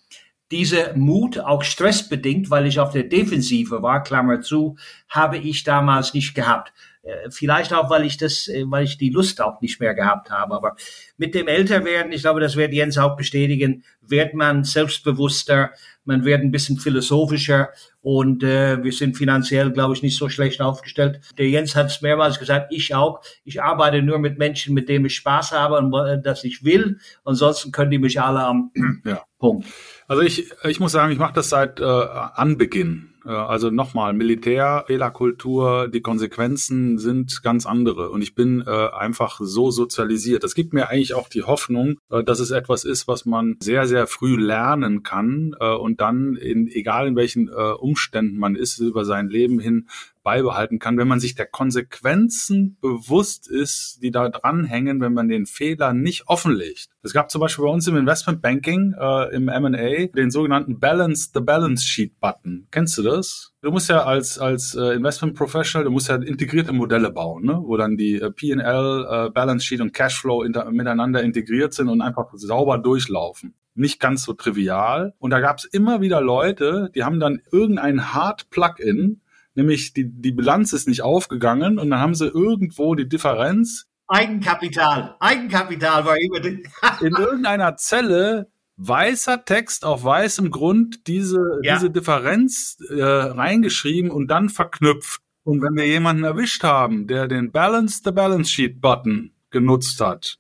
Diese 0.52 0.94
Mut, 0.96 1.40
auch 1.40 1.64
stressbedingt, 1.64 2.50
weil 2.50 2.68
ich 2.68 2.80
auf 2.80 2.92
der 2.92 3.04
Defensive 3.04 3.82
war, 3.82 4.02
Klammer 4.02 4.40
zu, 4.40 4.78
habe 5.10 5.38
ich 5.38 5.64
damals 5.64 6.14
nicht 6.14 6.36
gehabt. 6.36 6.72
Äh, 7.08 7.32
vielleicht 7.32 7.74
auch, 7.74 7.90
weil 7.90 8.06
ich 8.06 8.18
das, 8.18 8.48
äh, 8.48 8.64
weil 8.68 8.84
ich 8.84 8.98
die 8.98 9.10
Lust 9.10 9.42
auch 9.42 9.62
nicht 9.62 9.80
mehr 9.80 9.94
gehabt 9.94 10.30
habe. 10.30 10.54
Aber 10.54 10.76
mit 11.18 11.34
dem 11.36 11.48
Älterwerden, 11.48 12.12
ich 12.12 12.22
glaube, 12.22 12.40
das 12.42 12.56
wird 12.56 12.74
Jens 12.74 12.98
auch 12.98 13.16
bestätigen, 13.16 13.84
wird 14.02 14.34
man 14.34 14.64
selbstbewusster, 14.64 15.72
man 16.04 16.26
wird 16.26 16.42
ein 16.42 16.52
bisschen 16.52 16.78
philosophischer 16.78 17.70
und 18.02 18.44
äh, 18.44 18.84
wir 18.84 18.92
sind 18.92 19.18
finanziell, 19.18 19.72
glaube 19.72 19.94
ich, 19.94 20.04
nicht 20.04 20.18
so 20.18 20.30
schlecht 20.30 20.62
aufgestellt. 20.62 21.22
Der 21.38 21.50
Jens 21.50 21.76
hat 21.76 21.88
es 21.88 22.02
mehrmals 22.02 22.40
gesagt, 22.40 22.72
ich 22.72 22.94
auch. 22.94 23.22
Ich 23.44 23.62
arbeite 23.62 24.02
nur 24.02 24.20
mit 24.20 24.38
Menschen, 24.38 24.74
mit 24.74 24.90
denen 24.90 25.06
ich 25.06 25.16
Spaß 25.16 25.52
habe 25.54 25.78
und 25.78 25.94
äh, 25.94 26.22
das 26.22 26.44
ich 26.44 26.64
will. 26.64 27.00
Ansonsten 27.24 27.72
können 27.72 27.92
die 27.92 28.00
mich 28.00 28.20
alle 28.20 28.42
am 28.42 28.72
ja. 29.06 29.24
Punkt. 29.40 29.68
Also 30.08 30.24
ich, 30.24 30.52
ich 30.64 30.80
muss 30.80 30.94
sagen, 30.94 31.12
ich 31.12 31.20
mache 31.20 31.34
das 31.34 31.50
seit 31.50 31.80
äh, 31.80 31.84
Anbeginn. 31.84 33.14
Äh, 33.28 33.32
also 33.32 33.70
nochmal, 33.70 34.14
Militär, 34.14 34.86
Fehlerkultur, 34.88 35.90
die 35.90 36.02
Konsequenzen 36.02 36.98
sind 36.98 37.44
ganz 37.44 37.66
andere. 37.66 38.10
Und 38.10 38.22
ich 38.22 38.34
bin 38.34 38.64
äh, 38.66 38.90
einfach 38.90 39.40
so 39.42 39.70
sozialisiert. 39.70 40.44
Das 40.44 40.56
gibt 40.56 40.74
mir 40.74 40.90
eigentlich 40.90 41.14
auch 41.14 41.28
die 41.28 41.44
Hoffnung, 41.44 41.98
äh, 42.10 42.24
dass 42.24 42.40
es 42.40 42.52
etwas 42.52 42.86
ist, 42.86 43.08
was 43.08 43.26
man 43.26 43.58
sehr, 43.60 43.86
sehr 43.88 44.08
früh 44.08 44.38
lernen 44.38 45.04
kann 45.04 45.56
äh, 45.60 45.74
und 45.74 46.02
dann, 46.02 46.36
in, 46.36 46.68
egal 46.68 47.08
in 47.08 47.16
welchen 47.16 47.50
äh, 47.50 47.52
Umständen 47.52 48.38
man 48.38 48.56
ist, 48.56 48.80
über 48.80 49.06
sein 49.06 49.30
Leben 49.30 49.60
hin 49.60 49.88
beibehalten 50.28 50.78
kann, 50.78 50.98
wenn 50.98 51.08
man 51.08 51.22
sich 51.22 51.36
der 51.36 51.46
Konsequenzen 51.46 52.78
bewusst 52.82 53.50
ist, 53.50 54.00
die 54.04 54.12
da 54.12 54.28
dranhängen, 54.28 55.00
wenn 55.00 55.14
man 55.14 55.30
den 55.30 55.46
Fehler 55.46 55.94
nicht 55.94 56.28
offenlegt. 56.28 56.90
Es 57.02 57.14
gab 57.14 57.32
zum 57.32 57.40
Beispiel 57.40 57.64
bei 57.64 57.72
uns 57.72 57.88
im 57.88 57.96
Investment 57.96 58.42
Banking, 58.42 58.94
äh, 59.00 59.34
im 59.34 59.48
M&A, 59.48 60.08
den 60.08 60.30
sogenannten 60.30 60.82
Balance 60.82 61.30
the 61.34 61.40
Balance 61.40 61.88
Sheet 61.88 62.20
Button. 62.20 62.68
Kennst 62.72 62.98
du 62.98 63.04
das? 63.04 63.54
Du 63.62 63.72
musst 63.72 63.90
ja 63.90 64.04
als, 64.04 64.38
als 64.38 64.76
äh, 64.76 64.96
Investment 64.96 65.34
Professional, 65.34 65.86
du 65.86 65.92
musst 65.92 66.10
ja 66.10 66.18
integrierte 66.18 66.74
Modelle 66.74 67.10
bauen, 67.10 67.46
ne? 67.46 67.62
wo 67.64 67.78
dann 67.78 67.96
die 67.96 68.16
äh, 68.16 68.30
P&L, 68.30 68.60
äh, 68.60 69.30
Balance 69.30 69.66
Sheet 69.66 69.80
und 69.80 69.94
Cashflow 69.94 70.44
miteinander 70.72 71.24
integriert 71.24 71.74
sind 71.74 71.88
und 71.88 72.02
einfach 72.02 72.28
sauber 72.34 72.80
durchlaufen 72.80 73.54
nicht 73.78 74.00
ganz 74.00 74.24
so 74.24 74.34
trivial. 74.34 75.14
Und 75.20 75.30
da 75.30 75.40
gab 75.40 75.60
es 75.60 75.66
immer 75.66 76.02
wieder 76.02 76.20
Leute, 76.20 76.90
die 76.96 77.04
haben 77.04 77.20
dann 77.20 77.42
irgendein 77.52 78.12
Hard-Plugin 78.12 79.22
nämlich 79.58 79.94
die, 79.94 80.06
die 80.10 80.32
Bilanz 80.32 80.72
ist 80.72 80.88
nicht 80.88 81.02
aufgegangen 81.02 81.80
und 81.80 81.90
dann 81.90 82.00
haben 82.00 82.16
sie 82.16 82.28
irgendwo 82.28 82.96
die 82.96 83.10
Differenz. 83.10 83.88
Eigenkapital, 84.08 85.18
Eigenkapital 85.20 86.06
war 86.06 86.16
immer 86.18 86.46
in 87.02 87.14
irgendeiner 87.14 87.76
Zelle 87.76 88.50
weißer 88.78 89.44
Text 89.44 89.84
auf 89.84 90.04
weißem 90.04 90.52
Grund 90.52 91.08
diese, 91.08 91.60
ja. 91.64 91.76
diese 91.76 91.90
Differenz 91.90 92.78
äh, 92.90 93.04
reingeschrieben 93.04 94.12
und 94.12 94.28
dann 94.28 94.50
verknüpft. 94.50 95.22
Und 95.44 95.62
wenn 95.62 95.76
wir 95.76 95.88
jemanden 95.88 96.24
erwischt 96.24 96.64
haben, 96.64 97.08
der 97.08 97.28
den 97.28 97.52
Balance 97.52 98.02
the 98.04 98.12
Balance 98.12 98.52
Sheet 98.52 98.80
Button 98.80 99.32
genutzt 99.50 100.00
hat, 100.00 100.38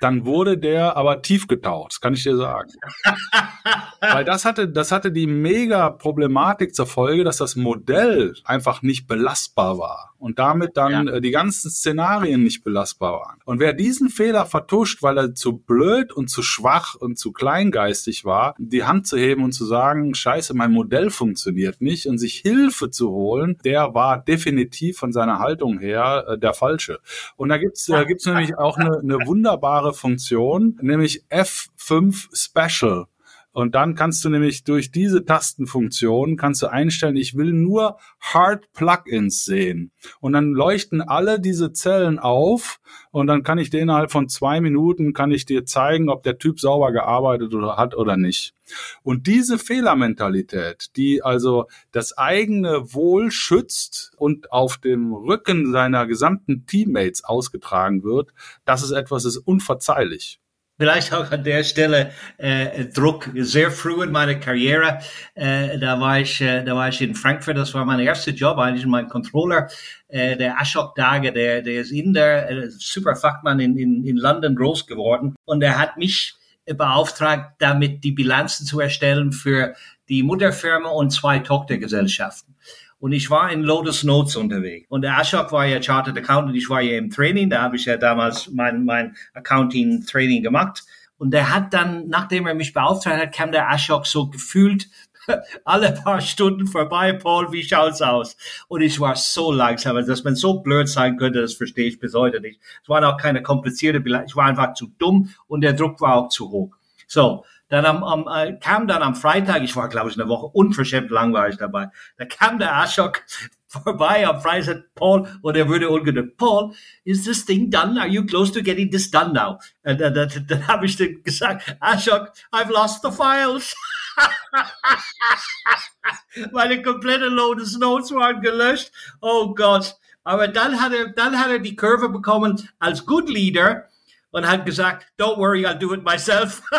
dann 0.00 0.24
wurde 0.24 0.58
der 0.58 0.96
aber 0.96 1.22
tief 1.22 1.46
getaucht, 1.46 1.92
das 1.92 2.00
kann 2.00 2.14
ich 2.14 2.22
dir 2.22 2.36
sagen. 2.36 2.70
Weil 4.00 4.24
das 4.24 4.44
hatte, 4.44 4.68
das 4.68 4.92
hatte 4.92 5.12
die 5.12 5.26
mega 5.26 5.90
Problematik 5.90 6.74
zur 6.74 6.86
Folge, 6.86 7.24
dass 7.24 7.36
das 7.36 7.56
Modell 7.56 8.34
einfach 8.44 8.82
nicht 8.82 9.06
belastbar 9.06 9.78
war 9.78 10.14
und 10.20 10.38
damit 10.38 10.76
dann 10.76 11.06
ja. 11.06 11.14
äh, 11.14 11.20
die 11.20 11.30
ganzen 11.30 11.70
Szenarien 11.70 12.42
nicht 12.42 12.62
belastbar 12.62 13.20
waren. 13.20 13.38
Und 13.44 13.58
wer 13.58 13.72
diesen 13.72 14.10
Fehler 14.10 14.46
vertuscht, 14.46 15.02
weil 15.02 15.18
er 15.18 15.34
zu 15.34 15.58
blöd 15.58 16.12
und 16.12 16.28
zu 16.28 16.42
schwach 16.42 16.94
und 16.94 17.18
zu 17.18 17.32
kleingeistig 17.32 18.24
war, 18.24 18.54
die 18.58 18.84
Hand 18.84 19.06
zu 19.06 19.16
heben 19.16 19.42
und 19.42 19.52
zu 19.52 19.64
sagen, 19.64 20.14
scheiße, 20.14 20.54
mein 20.54 20.72
Modell 20.72 21.10
funktioniert 21.10 21.80
nicht 21.80 22.06
und 22.06 22.18
sich 22.18 22.34
Hilfe 22.34 22.90
zu 22.90 23.10
holen, 23.10 23.58
der 23.64 23.94
war 23.94 24.22
definitiv 24.22 24.98
von 24.98 25.12
seiner 25.12 25.38
Haltung 25.38 25.78
her 25.78 26.24
äh, 26.28 26.38
der 26.38 26.54
falsche. 26.54 27.00
Und 27.36 27.48
da 27.48 27.58
gibt's 27.58 27.88
äh, 27.88 28.04
gibt's 28.04 28.26
nämlich 28.26 28.56
auch 28.58 28.76
eine, 28.76 28.98
eine 28.98 29.18
wunderbare 29.26 29.89
Funktion, 29.92 30.78
nämlich 30.82 31.24
F5 31.30 32.28
Special. 32.32 33.06
Und 33.52 33.74
dann 33.74 33.96
kannst 33.96 34.24
du 34.24 34.28
nämlich 34.28 34.62
durch 34.62 34.92
diese 34.92 35.24
Tastenfunktion 35.24 36.36
kannst 36.36 36.62
du 36.62 36.68
einstellen, 36.68 37.16
ich 37.16 37.36
will 37.36 37.52
nur 37.52 37.98
Hard 38.20 38.72
Plugins 38.72 39.44
sehen. 39.44 39.90
Und 40.20 40.34
dann 40.34 40.52
leuchten 40.52 41.02
alle 41.02 41.40
diese 41.40 41.72
Zellen 41.72 42.18
auf 42.20 42.80
und 43.10 43.26
dann 43.26 43.42
kann 43.42 43.58
ich 43.58 43.70
dir 43.70 43.80
innerhalb 43.80 44.12
von 44.12 44.28
zwei 44.28 44.60
Minuten 44.60 45.12
kann 45.12 45.32
ich 45.32 45.46
dir 45.46 45.64
zeigen, 45.64 46.08
ob 46.08 46.22
der 46.22 46.38
Typ 46.38 46.60
sauber 46.60 46.92
gearbeitet 46.92 47.52
oder 47.54 47.76
hat 47.76 47.96
oder 47.96 48.16
nicht. 48.16 48.54
Und 49.02 49.26
diese 49.26 49.58
Fehlermentalität, 49.58 50.96
die 50.96 51.22
also 51.22 51.66
das 51.90 52.16
eigene 52.16 52.92
Wohl 52.94 53.32
schützt 53.32 54.12
und 54.16 54.52
auf 54.52 54.78
dem 54.78 55.12
Rücken 55.12 55.72
seiner 55.72 56.06
gesamten 56.06 56.66
Teammates 56.66 57.24
ausgetragen 57.24 58.04
wird, 58.04 58.32
das 58.64 58.82
ist 58.84 58.92
etwas, 58.92 59.24
das 59.24 59.36
ist 59.36 59.46
unverzeihlich. 59.46 60.40
Vielleicht 60.80 61.12
auch 61.12 61.30
an 61.30 61.44
der 61.44 61.62
Stelle 61.62 62.10
äh, 62.38 62.86
Druck 62.86 63.28
sehr 63.34 63.70
früh 63.70 64.02
in 64.02 64.12
meiner 64.12 64.36
Karriere. 64.36 65.00
Äh, 65.34 65.78
da 65.78 66.00
war 66.00 66.20
ich, 66.20 66.40
äh, 66.40 66.64
da 66.64 66.74
war 66.74 66.88
ich 66.88 67.02
in 67.02 67.14
Frankfurt. 67.14 67.58
Das 67.58 67.74
war 67.74 67.84
mein 67.84 68.00
erster 68.00 68.30
Job 68.30 68.56
eigentlich, 68.56 68.86
mein 68.86 69.06
Controller. 69.06 69.68
Äh, 70.08 70.38
der 70.38 70.56
Ashok 70.58 70.94
Dage, 70.94 71.34
der, 71.34 71.60
der 71.60 71.82
ist 71.82 71.90
in 71.90 72.14
der 72.14 72.50
äh, 72.50 72.70
super 72.70 73.14
Fachmann 73.14 73.60
in, 73.60 73.76
in, 73.76 74.04
in 74.06 74.16
London 74.16 74.56
groß 74.56 74.86
geworden 74.86 75.34
und 75.44 75.62
er 75.62 75.78
hat 75.78 75.98
mich 75.98 76.36
beauftragt, 76.64 77.56
damit 77.58 78.02
die 78.02 78.12
Bilanzen 78.12 78.64
zu 78.64 78.80
erstellen 78.80 79.32
für 79.32 79.74
die 80.08 80.22
Mutterfirma 80.22 80.88
und 80.88 81.10
zwei 81.10 81.40
Tochtergesellschaften. 81.40 82.56
Und 83.00 83.12
ich 83.12 83.30
war 83.30 83.50
in 83.50 83.62
Lotus 83.62 84.04
Notes 84.04 84.36
unterwegs. 84.36 84.86
Und 84.90 85.02
der 85.02 85.18
Ashok 85.18 85.50
war 85.52 85.66
ja 85.66 85.82
Chartered 85.82 86.18
Accountant, 86.18 86.56
ich 86.56 86.68
war 86.68 86.82
ja 86.82 86.98
im 86.98 87.10
Training, 87.10 87.50
da 87.50 87.62
habe 87.62 87.76
ich 87.76 87.86
ja 87.86 87.96
damals 87.96 88.50
mein, 88.52 88.84
mein 88.84 89.16
Accounting-Training 89.34 90.42
gemacht. 90.42 90.84
Und 91.16 91.32
der 91.32 91.54
hat 91.54 91.74
dann, 91.74 92.08
nachdem 92.08 92.46
er 92.46 92.54
mich 92.54 92.72
beauftragt 92.72 93.20
hat, 93.20 93.34
kam 93.34 93.52
der 93.52 93.68
Ashok 93.70 94.06
so 94.06 94.28
gefühlt 94.28 94.88
alle 95.64 95.92
paar 95.92 96.20
Stunden 96.20 96.66
vorbei, 96.66 97.12
Paul, 97.12 97.52
wie 97.52 97.62
schaut's 97.62 98.02
aus? 98.02 98.36
Und 98.68 98.82
ich 98.82 99.00
war 99.00 99.16
so 99.16 99.52
langsam, 99.52 99.96
also 99.96 100.10
dass 100.10 100.24
man 100.24 100.36
so 100.36 100.60
blöd 100.60 100.88
sein 100.88 101.16
könnte, 101.16 101.40
das 101.40 101.54
verstehe 101.54 101.88
ich 101.88 101.98
bis 101.98 102.14
heute 102.14 102.40
nicht. 102.40 102.60
Es 102.82 102.88
waren 102.88 103.04
auch 103.04 103.16
keine 103.16 103.42
komplizierte 103.42 104.00
Bilanz, 104.00 104.30
ich 104.30 104.36
war 104.36 104.46
einfach 104.46 104.74
zu 104.74 104.88
dumm 104.98 105.30
und 105.46 105.62
der 105.62 105.72
Druck 105.72 106.00
war 106.00 106.16
auch 106.16 106.28
zu 106.28 106.50
hoch. 106.50 106.76
So, 107.06 107.44
dann 107.70 107.86
am, 107.86 108.04
am, 108.04 108.28
äh, 108.28 108.58
kam 108.58 108.86
dann 108.86 109.02
am 109.02 109.14
Freitag, 109.14 109.62
ich 109.62 109.74
war 109.76 109.88
glaube 109.88 110.10
ich 110.10 110.20
eine 110.20 110.28
Woche 110.28 110.46
unverschämt 110.46 111.10
langweilig 111.10 111.56
dabei, 111.56 111.88
da 112.18 112.26
kam 112.26 112.58
der 112.58 112.82
Ashok 112.82 113.22
vorbei 113.66 114.26
am 114.26 114.40
Freitag, 114.40 114.84
Paul, 114.94 115.26
und 115.40 115.56
er 115.56 115.68
würde 115.68 115.88
ungeduldig, 115.88 116.36
Paul, 116.36 116.74
is 117.04 117.24
this 117.24 117.44
thing 117.44 117.70
done? 117.70 117.98
Are 117.98 118.08
you 118.08 118.26
close 118.26 118.52
to 118.52 118.62
getting 118.62 118.90
this 118.90 119.10
done 119.10 119.32
now? 119.32 119.58
Und 119.84 120.00
dann, 120.00 120.12
dann, 120.12 120.46
dann 120.46 120.68
habe 120.68 120.86
ich 120.86 120.96
dann 120.96 121.22
gesagt, 121.22 121.76
Ashok, 121.80 122.32
I've 122.52 122.70
lost 122.70 123.02
the 123.02 123.10
files. 123.10 123.74
Meine 126.52 126.82
komplette 126.82 127.26
Lotus 127.26 127.78
Notes 127.78 128.12
waren 128.12 128.40
gelöscht. 128.40 128.90
Oh 129.20 129.54
Gott. 129.54 129.96
Aber 130.24 130.48
dann 130.48 130.80
hat 130.80 130.92
er, 130.92 131.12
dann 131.12 131.38
hat 131.38 131.50
er 131.50 131.60
die 131.60 131.76
Kurve 131.76 132.08
bekommen 132.08 132.68
als 132.78 133.06
Good 133.06 133.30
Leader 133.30 133.88
und 134.32 134.48
hat 134.48 134.66
gesagt, 134.66 135.06
don't 135.18 135.38
worry, 135.38 135.66
I'll 135.66 135.78
do 135.78 135.94
it 135.94 136.04
myself. 136.04 136.62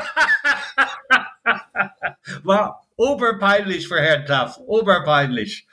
War 2.43 2.85
oberpeinlich 2.95 3.87
für 3.87 3.99
Herrn 3.99 4.25
Taff. 4.25 4.57
Oberpeinlich. 4.57 5.67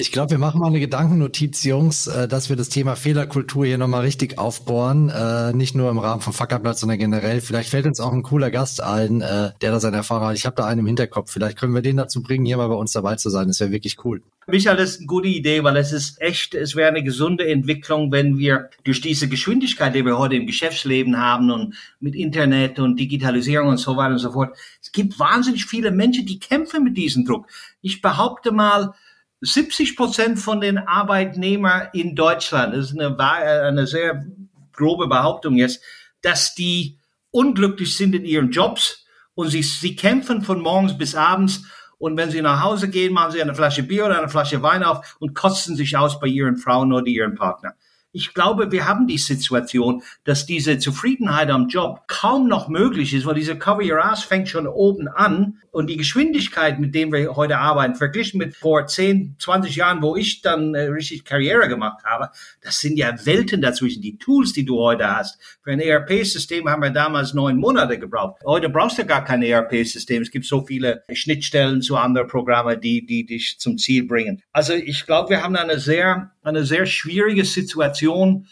Ich 0.00 0.12
glaube, 0.12 0.30
wir 0.30 0.38
machen 0.38 0.60
mal 0.60 0.68
eine 0.68 0.78
Gedankennotiz, 0.78 1.64
Jungs, 1.64 2.06
äh, 2.06 2.28
dass 2.28 2.48
wir 2.48 2.54
das 2.54 2.68
Thema 2.68 2.94
Fehlerkultur 2.94 3.66
hier 3.66 3.78
nochmal 3.78 4.02
richtig 4.02 4.38
aufbohren. 4.38 5.08
Äh, 5.08 5.52
nicht 5.54 5.74
nur 5.74 5.90
im 5.90 5.98
Rahmen 5.98 6.20
vom 6.20 6.32
Fuckerblatt, 6.32 6.78
sondern 6.78 7.00
generell. 7.00 7.40
Vielleicht 7.40 7.70
fällt 7.70 7.84
uns 7.84 7.98
auch 7.98 8.12
ein 8.12 8.22
cooler 8.22 8.52
Gast 8.52 8.80
ein, 8.80 9.22
äh, 9.22 9.50
der 9.60 9.72
da 9.72 9.80
seine 9.80 9.96
Erfahrung 9.96 10.28
hat. 10.28 10.36
Ich 10.36 10.46
habe 10.46 10.54
da 10.54 10.66
einen 10.66 10.80
im 10.80 10.86
Hinterkopf. 10.86 11.32
Vielleicht 11.32 11.58
können 11.58 11.74
wir 11.74 11.82
den 11.82 11.96
dazu 11.96 12.22
bringen, 12.22 12.46
hier 12.46 12.58
mal 12.58 12.68
bei 12.68 12.76
uns 12.76 12.92
dabei 12.92 13.16
zu 13.16 13.28
sein. 13.28 13.48
Das 13.48 13.58
wäre 13.58 13.72
wirklich 13.72 13.96
cool. 14.04 14.22
Michael, 14.46 14.76
das 14.76 14.90
ist 14.90 14.98
eine 14.98 15.08
gute 15.08 15.26
Idee, 15.26 15.64
weil 15.64 15.76
es 15.76 15.92
ist 15.92 16.22
echt, 16.22 16.54
es 16.54 16.76
wäre 16.76 16.90
eine 16.90 17.02
gesunde 17.02 17.48
Entwicklung, 17.48 18.12
wenn 18.12 18.38
wir 18.38 18.70
durch 18.84 19.00
diese 19.00 19.28
Geschwindigkeit, 19.28 19.96
die 19.96 20.04
wir 20.04 20.16
heute 20.16 20.36
im 20.36 20.46
Geschäftsleben 20.46 21.18
haben 21.18 21.50
und 21.50 21.74
mit 21.98 22.14
Internet 22.14 22.78
und 22.78 23.00
Digitalisierung 23.00 23.66
und 23.66 23.78
so 23.78 23.96
weiter 23.96 24.12
und 24.12 24.20
so 24.20 24.30
fort, 24.30 24.56
es 24.80 24.92
gibt 24.92 25.18
wahnsinnig 25.18 25.64
viele 25.64 25.90
Menschen, 25.90 26.24
die 26.24 26.38
kämpfen 26.38 26.84
mit 26.84 26.96
diesem 26.96 27.24
Druck. 27.24 27.48
Ich 27.82 28.00
behaupte 28.00 28.52
mal, 28.52 28.94
70 29.40 29.96
Prozent 29.96 30.38
von 30.38 30.60
den 30.60 30.78
Arbeitnehmern 30.78 31.88
in 31.92 32.16
Deutschland, 32.16 32.74
das 32.74 32.90
ist 32.90 32.98
eine, 32.98 33.18
eine 33.18 33.86
sehr 33.86 34.26
grobe 34.72 35.06
Behauptung 35.06 35.56
jetzt, 35.56 35.82
dass 36.22 36.54
die 36.54 36.98
unglücklich 37.30 37.96
sind 37.96 38.14
in 38.14 38.24
ihren 38.24 38.50
Jobs 38.50 39.04
und 39.34 39.48
sie, 39.48 39.62
sie 39.62 39.94
kämpfen 39.94 40.42
von 40.42 40.60
morgens 40.60 40.98
bis 40.98 41.14
abends 41.14 41.64
und 41.98 42.16
wenn 42.16 42.30
sie 42.30 42.42
nach 42.42 42.62
Hause 42.62 42.88
gehen, 42.88 43.12
machen 43.12 43.32
sie 43.32 43.42
eine 43.42 43.54
Flasche 43.54 43.82
Bier 43.82 44.06
oder 44.06 44.18
eine 44.18 44.28
Flasche 44.28 44.62
Wein 44.62 44.82
auf 44.82 45.16
und 45.20 45.34
kosten 45.34 45.76
sich 45.76 45.96
aus 45.96 46.18
bei 46.18 46.28
ihren 46.28 46.56
Frauen 46.56 46.92
oder 46.92 47.06
ihren 47.06 47.34
Partner. 47.34 47.74
Ich 48.18 48.34
glaube, 48.34 48.72
wir 48.72 48.88
haben 48.88 49.06
die 49.06 49.16
Situation, 49.16 50.02
dass 50.24 50.44
diese 50.44 50.80
Zufriedenheit 50.80 51.50
am 51.50 51.68
Job 51.68 52.08
kaum 52.08 52.48
noch 52.48 52.66
möglich 52.66 53.14
ist, 53.14 53.26
weil 53.26 53.36
diese 53.36 53.56
Cover 53.56 53.84
Your 53.84 54.04
Ass 54.04 54.24
fängt 54.24 54.48
schon 54.48 54.66
oben 54.66 55.06
an 55.06 55.60
und 55.70 55.88
die 55.88 55.96
Geschwindigkeit, 55.96 56.80
mit 56.80 56.96
dem 56.96 57.12
wir 57.12 57.36
heute 57.36 57.58
arbeiten, 57.58 57.94
verglichen 57.94 58.38
mit 58.38 58.56
vor 58.56 58.88
10, 58.88 59.36
20 59.38 59.76
Jahren, 59.76 60.02
wo 60.02 60.16
ich 60.16 60.42
dann 60.42 60.74
äh, 60.74 60.86
richtig 60.86 61.24
Karriere 61.24 61.68
gemacht 61.68 62.02
habe, 62.04 62.30
das 62.60 62.80
sind 62.80 62.96
ja 62.96 63.14
Welten 63.24 63.62
dazwischen. 63.62 64.02
Die 64.02 64.18
Tools, 64.18 64.52
die 64.52 64.64
du 64.64 64.80
heute 64.80 65.14
hast. 65.14 65.38
Für 65.62 65.70
ein 65.70 65.78
ERP-System 65.78 66.68
haben 66.68 66.82
wir 66.82 66.90
damals 66.90 67.34
neun 67.34 67.58
Monate 67.58 68.00
gebraucht. 68.00 68.40
Heute 68.44 68.68
brauchst 68.68 68.98
du 68.98 69.06
gar 69.06 69.24
kein 69.24 69.44
ERP-System. 69.44 70.22
Es 70.22 70.32
gibt 70.32 70.46
so 70.46 70.64
viele 70.64 71.04
Schnittstellen 71.12 71.82
zu 71.82 71.96
anderen 71.96 72.26
Programmen, 72.26 72.80
die, 72.80 73.06
die 73.06 73.24
dich 73.24 73.60
zum 73.60 73.78
Ziel 73.78 74.08
bringen. 74.08 74.42
Also 74.52 74.72
ich 74.72 75.06
glaube, 75.06 75.30
wir 75.30 75.44
haben 75.44 75.54
eine 75.54 75.78
sehr 75.78 76.32
eine 76.48 76.64
sehr 76.64 76.86
schwierige 76.86 77.44
Situation. 77.44 78.07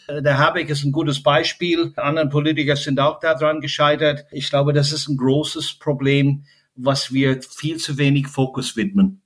Der 0.09 0.37
Habeck 0.37 0.69
ist 0.69 0.83
ein 0.83 0.91
gutes 0.91 1.21
Beispiel. 1.21 1.93
Andere 1.95 2.29
Politiker 2.29 2.75
sind 2.75 2.99
auch 2.99 3.19
daran 3.19 3.61
gescheitert. 3.61 4.25
Ich 4.31 4.49
glaube, 4.49 4.73
das 4.73 4.91
ist 4.91 5.07
ein 5.07 5.17
großes 5.17 5.75
Problem, 5.79 6.43
was 6.75 7.11
wir 7.11 7.41
viel 7.41 7.77
zu 7.77 7.97
wenig 7.97 8.27
Fokus 8.27 8.75
widmen. 8.75 9.21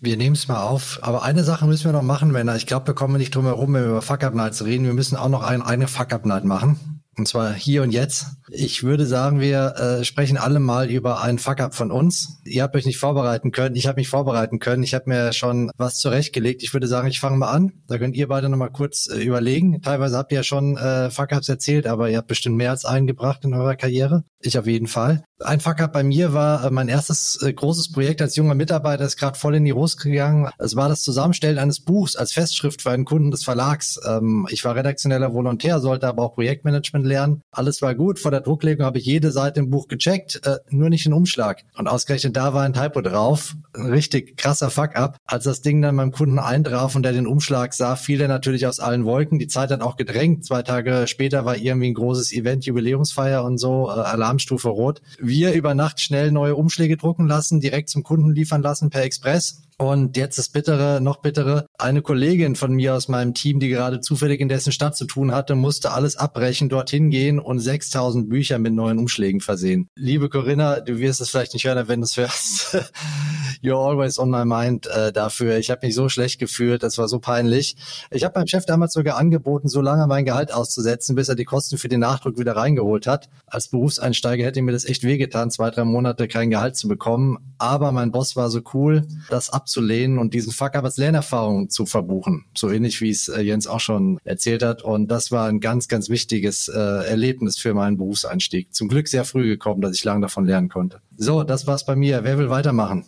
Wir 0.00 0.16
nehmen 0.16 0.34
es 0.36 0.48
mal 0.48 0.62
auf. 0.62 0.98
Aber 1.02 1.22
eine 1.22 1.42
Sache 1.42 1.66
müssen 1.66 1.86
wir 1.86 1.92
noch 1.92 2.02
machen, 2.02 2.30
Männer. 2.30 2.56
Ich 2.56 2.66
glaube, 2.66 2.88
wir 2.88 2.94
kommen 2.94 3.16
nicht 3.16 3.34
drum 3.34 3.46
herum, 3.46 3.72
wenn 3.74 3.82
wir 3.82 3.90
über 3.90 4.02
Fuck-Up-Nights 4.02 4.64
reden. 4.64 4.84
Wir 4.84 4.92
müssen 4.92 5.16
auch 5.16 5.28
noch 5.28 5.42
ein, 5.42 5.62
eine 5.62 5.88
Fuck-Up-Night 5.88 6.44
machen. 6.44 6.95
Und 7.18 7.26
zwar 7.26 7.54
hier 7.54 7.82
und 7.82 7.92
jetzt. 7.92 8.26
Ich 8.50 8.82
würde 8.82 9.06
sagen, 9.06 9.40
wir 9.40 9.74
äh, 9.76 10.04
sprechen 10.04 10.36
alle 10.36 10.60
mal 10.60 10.90
über 10.90 11.22
einen 11.22 11.38
Fuck-up 11.38 11.74
von 11.74 11.90
uns. 11.90 12.40
Ihr 12.44 12.62
habt 12.62 12.76
euch 12.76 12.84
nicht 12.84 12.98
vorbereiten 12.98 13.52
können. 13.52 13.74
Ich 13.74 13.86
habe 13.86 14.00
mich 14.00 14.08
vorbereiten 14.08 14.58
können. 14.58 14.82
Ich 14.82 14.92
habe 14.92 15.08
mir 15.08 15.32
schon 15.32 15.70
was 15.78 15.98
zurechtgelegt. 15.98 16.62
Ich 16.62 16.74
würde 16.74 16.86
sagen, 16.86 17.08
ich 17.08 17.18
fange 17.18 17.38
mal 17.38 17.50
an. 17.50 17.72
Da 17.86 17.96
könnt 17.96 18.16
ihr 18.16 18.28
beide 18.28 18.50
nochmal 18.50 18.70
kurz 18.70 19.08
äh, 19.08 19.22
überlegen. 19.22 19.80
Teilweise 19.80 20.18
habt 20.18 20.30
ihr 20.30 20.36
ja 20.36 20.42
schon 20.42 20.76
äh, 20.76 21.10
Fuck-ups 21.10 21.48
erzählt, 21.48 21.86
aber 21.86 22.10
ihr 22.10 22.18
habt 22.18 22.28
bestimmt 22.28 22.56
mehr 22.56 22.70
als 22.70 22.84
einen 22.84 23.06
gebracht 23.06 23.44
in 23.44 23.54
eurer 23.54 23.76
Karriere. 23.76 24.24
Ich 24.40 24.58
auf 24.58 24.66
jeden 24.66 24.86
Fall. 24.86 25.24
Ein 25.44 25.60
Fuck-up 25.60 25.92
bei 25.92 26.02
mir 26.02 26.32
war 26.32 26.64
äh, 26.64 26.70
mein 26.70 26.88
erstes 26.88 27.42
äh, 27.42 27.52
großes 27.52 27.92
Projekt 27.92 28.22
als 28.22 28.36
junger 28.36 28.54
Mitarbeiter, 28.54 29.04
ist 29.04 29.18
gerade 29.18 29.38
voll 29.38 29.54
in 29.56 29.66
die 29.66 29.70
Rust 29.70 30.00
gegangen. 30.00 30.48
Es 30.58 30.76
war 30.76 30.88
das 30.88 31.02
Zusammenstellen 31.02 31.58
eines 31.58 31.80
Buchs 31.80 32.16
als 32.16 32.32
Festschrift 32.32 32.80
für 32.80 32.90
einen 32.90 33.04
Kunden 33.04 33.30
des 33.30 33.44
Verlags. 33.44 34.00
Ähm, 34.08 34.46
ich 34.50 34.64
war 34.64 34.74
redaktioneller 34.74 35.34
Volontär, 35.34 35.80
sollte 35.80 36.08
aber 36.08 36.22
auch 36.22 36.34
Projektmanagement 36.34 37.04
lernen. 37.04 37.42
Alles 37.50 37.82
war 37.82 37.94
gut. 37.94 38.18
Vor 38.18 38.30
der 38.30 38.40
Drucklegung 38.40 38.86
habe 38.86 38.96
ich 38.96 39.04
jede 39.04 39.30
Seite 39.30 39.60
im 39.60 39.68
Buch 39.68 39.88
gecheckt, 39.88 40.40
äh, 40.46 40.56
nur 40.70 40.88
nicht 40.88 41.04
den 41.04 41.12
Umschlag. 41.12 41.64
Und 41.76 41.86
ausgerechnet 41.86 42.34
da 42.34 42.54
war 42.54 42.62
ein 42.62 42.72
Typo 42.72 43.02
drauf. 43.02 43.56
Ein 43.74 43.90
richtig 43.90 44.38
krasser 44.38 44.70
Fuck-up. 44.70 45.18
Als 45.26 45.44
das 45.44 45.60
Ding 45.60 45.82
dann 45.82 45.98
beim 45.98 46.12
Kunden 46.12 46.38
eintraf 46.38 46.96
und 46.96 47.02
der 47.02 47.12
den 47.12 47.26
Umschlag 47.26 47.74
sah, 47.74 47.96
fiel 47.96 48.22
er 48.22 48.28
natürlich 48.28 48.66
aus 48.66 48.80
allen 48.80 49.04
Wolken. 49.04 49.38
Die 49.38 49.48
Zeit 49.48 49.70
hat 49.70 49.82
auch 49.82 49.96
gedrängt. 49.96 50.46
Zwei 50.46 50.62
Tage 50.62 51.06
später 51.06 51.44
war 51.44 51.58
irgendwie 51.58 51.88
ein 51.88 51.94
großes 51.94 52.32
Event, 52.32 52.64
Jubiläumsfeier 52.64 53.44
und 53.44 53.58
so, 53.58 53.88
äh, 53.90 54.00
Alarmstufe 54.00 54.70
rot. 54.70 55.02
Wir 55.26 55.52
über 55.54 55.74
Nacht 55.74 56.00
schnell 56.00 56.30
neue 56.30 56.54
Umschläge 56.54 56.96
drucken 56.96 57.26
lassen, 57.26 57.60
direkt 57.60 57.88
zum 57.88 58.02
Kunden 58.02 58.30
liefern 58.30 58.62
lassen 58.62 58.90
per 58.90 59.02
Express 59.02 59.62
und 59.78 60.16
jetzt 60.16 60.38
das 60.38 60.48
Bittere, 60.48 61.00
noch 61.02 61.20
bittere. 61.20 61.66
Eine 61.78 62.00
Kollegin 62.00 62.56
von 62.56 62.72
mir 62.72 62.94
aus 62.94 63.08
meinem 63.08 63.34
Team, 63.34 63.60
die 63.60 63.68
gerade 63.68 64.00
zufällig 64.00 64.40
in 64.40 64.48
dessen 64.48 64.72
Stadt 64.72 64.96
zu 64.96 65.04
tun 65.04 65.32
hatte, 65.32 65.54
musste 65.54 65.92
alles 65.92 66.16
abbrechen, 66.16 66.68
dorthin 66.68 67.10
gehen 67.10 67.38
und 67.38 67.58
6000 67.58 68.28
Bücher 68.28 68.58
mit 68.58 68.72
neuen 68.72 68.98
Umschlägen 68.98 69.40
versehen. 69.40 69.88
Liebe 69.94 70.30
Corinna, 70.30 70.80
du 70.80 70.98
wirst 70.98 71.20
es 71.20 71.30
vielleicht 71.30 71.52
nicht 71.52 71.66
hören, 71.66 71.88
wenn 71.88 72.00
du 72.00 72.04
es 72.04 72.16
hörst. 72.16 72.76
You're 73.62 73.76
always 73.76 74.18
on 74.18 74.30
my 74.30 74.44
mind 74.44 74.86
äh, 74.86 75.12
dafür. 75.12 75.58
Ich 75.58 75.70
habe 75.70 75.86
mich 75.86 75.94
so 75.94 76.08
schlecht 76.08 76.38
gefühlt, 76.38 76.82
das 76.82 76.98
war 76.98 77.08
so 77.08 77.18
peinlich. 77.18 77.76
Ich 78.10 78.24
habe 78.24 78.38
meinem 78.38 78.46
Chef 78.46 78.64
damals 78.64 78.92
sogar 78.92 79.16
angeboten, 79.16 79.68
so 79.68 79.80
lange 79.80 80.06
mein 80.06 80.24
Gehalt 80.24 80.52
auszusetzen, 80.52 81.16
bis 81.16 81.28
er 81.28 81.34
die 81.34 81.44
Kosten 81.44 81.76
für 81.76 81.88
den 81.88 82.00
Nachdruck 82.00 82.38
wieder 82.38 82.56
reingeholt 82.56 83.06
hat. 83.06 83.28
Als 83.46 83.68
Berufseinsteiger 83.68 84.44
hätte 84.44 84.62
mir 84.62 84.72
das 84.72 84.84
echt 84.84 85.02
wehgetan, 85.02 85.50
zwei, 85.50 85.70
drei 85.70 85.84
Monate 85.84 86.28
kein 86.28 86.50
Gehalt 86.50 86.76
zu 86.76 86.88
bekommen. 86.88 87.38
Aber 87.58 87.92
mein 87.92 88.12
Boss 88.12 88.36
war 88.36 88.50
so 88.50 88.60
cool, 88.74 89.06
das 89.30 89.50
abzulehnen 89.66 90.18
und 90.18 90.32
diesen 90.32 90.52
Fuck-up 90.52 90.84
als 90.84 90.96
Lernerfahrung 90.96 91.68
zu 91.70 91.86
verbuchen. 91.86 92.44
So 92.56 92.70
ähnlich 92.70 93.00
wie 93.00 93.10
es 93.10 93.26
äh, 93.26 93.40
Jens 93.40 93.66
auch 93.66 93.80
schon 93.80 94.18
erzählt 94.22 94.62
hat. 94.62 94.82
Und 94.82 95.08
das 95.10 95.32
war 95.32 95.48
ein 95.48 95.58
ganz, 95.58 95.88
ganz 95.88 96.08
wichtiges 96.08 96.68
äh, 96.68 96.78
Erlebnis 96.78 97.58
für 97.58 97.74
meinen 97.74 97.96
Berufseinstieg. 97.96 98.72
Zum 98.72 98.88
Glück 98.88 99.08
sehr 99.08 99.24
früh 99.24 99.48
gekommen, 99.48 99.80
dass 99.80 99.96
ich 99.96 100.04
lange 100.04 100.20
davon 100.20 100.46
lernen 100.46 100.68
konnte. 100.68 101.00
So, 101.16 101.42
das 101.42 101.66
war's 101.66 101.84
bei 101.84 101.96
mir. 101.96 102.22
Wer 102.22 102.38
will 102.38 102.48
weitermachen? 102.48 103.06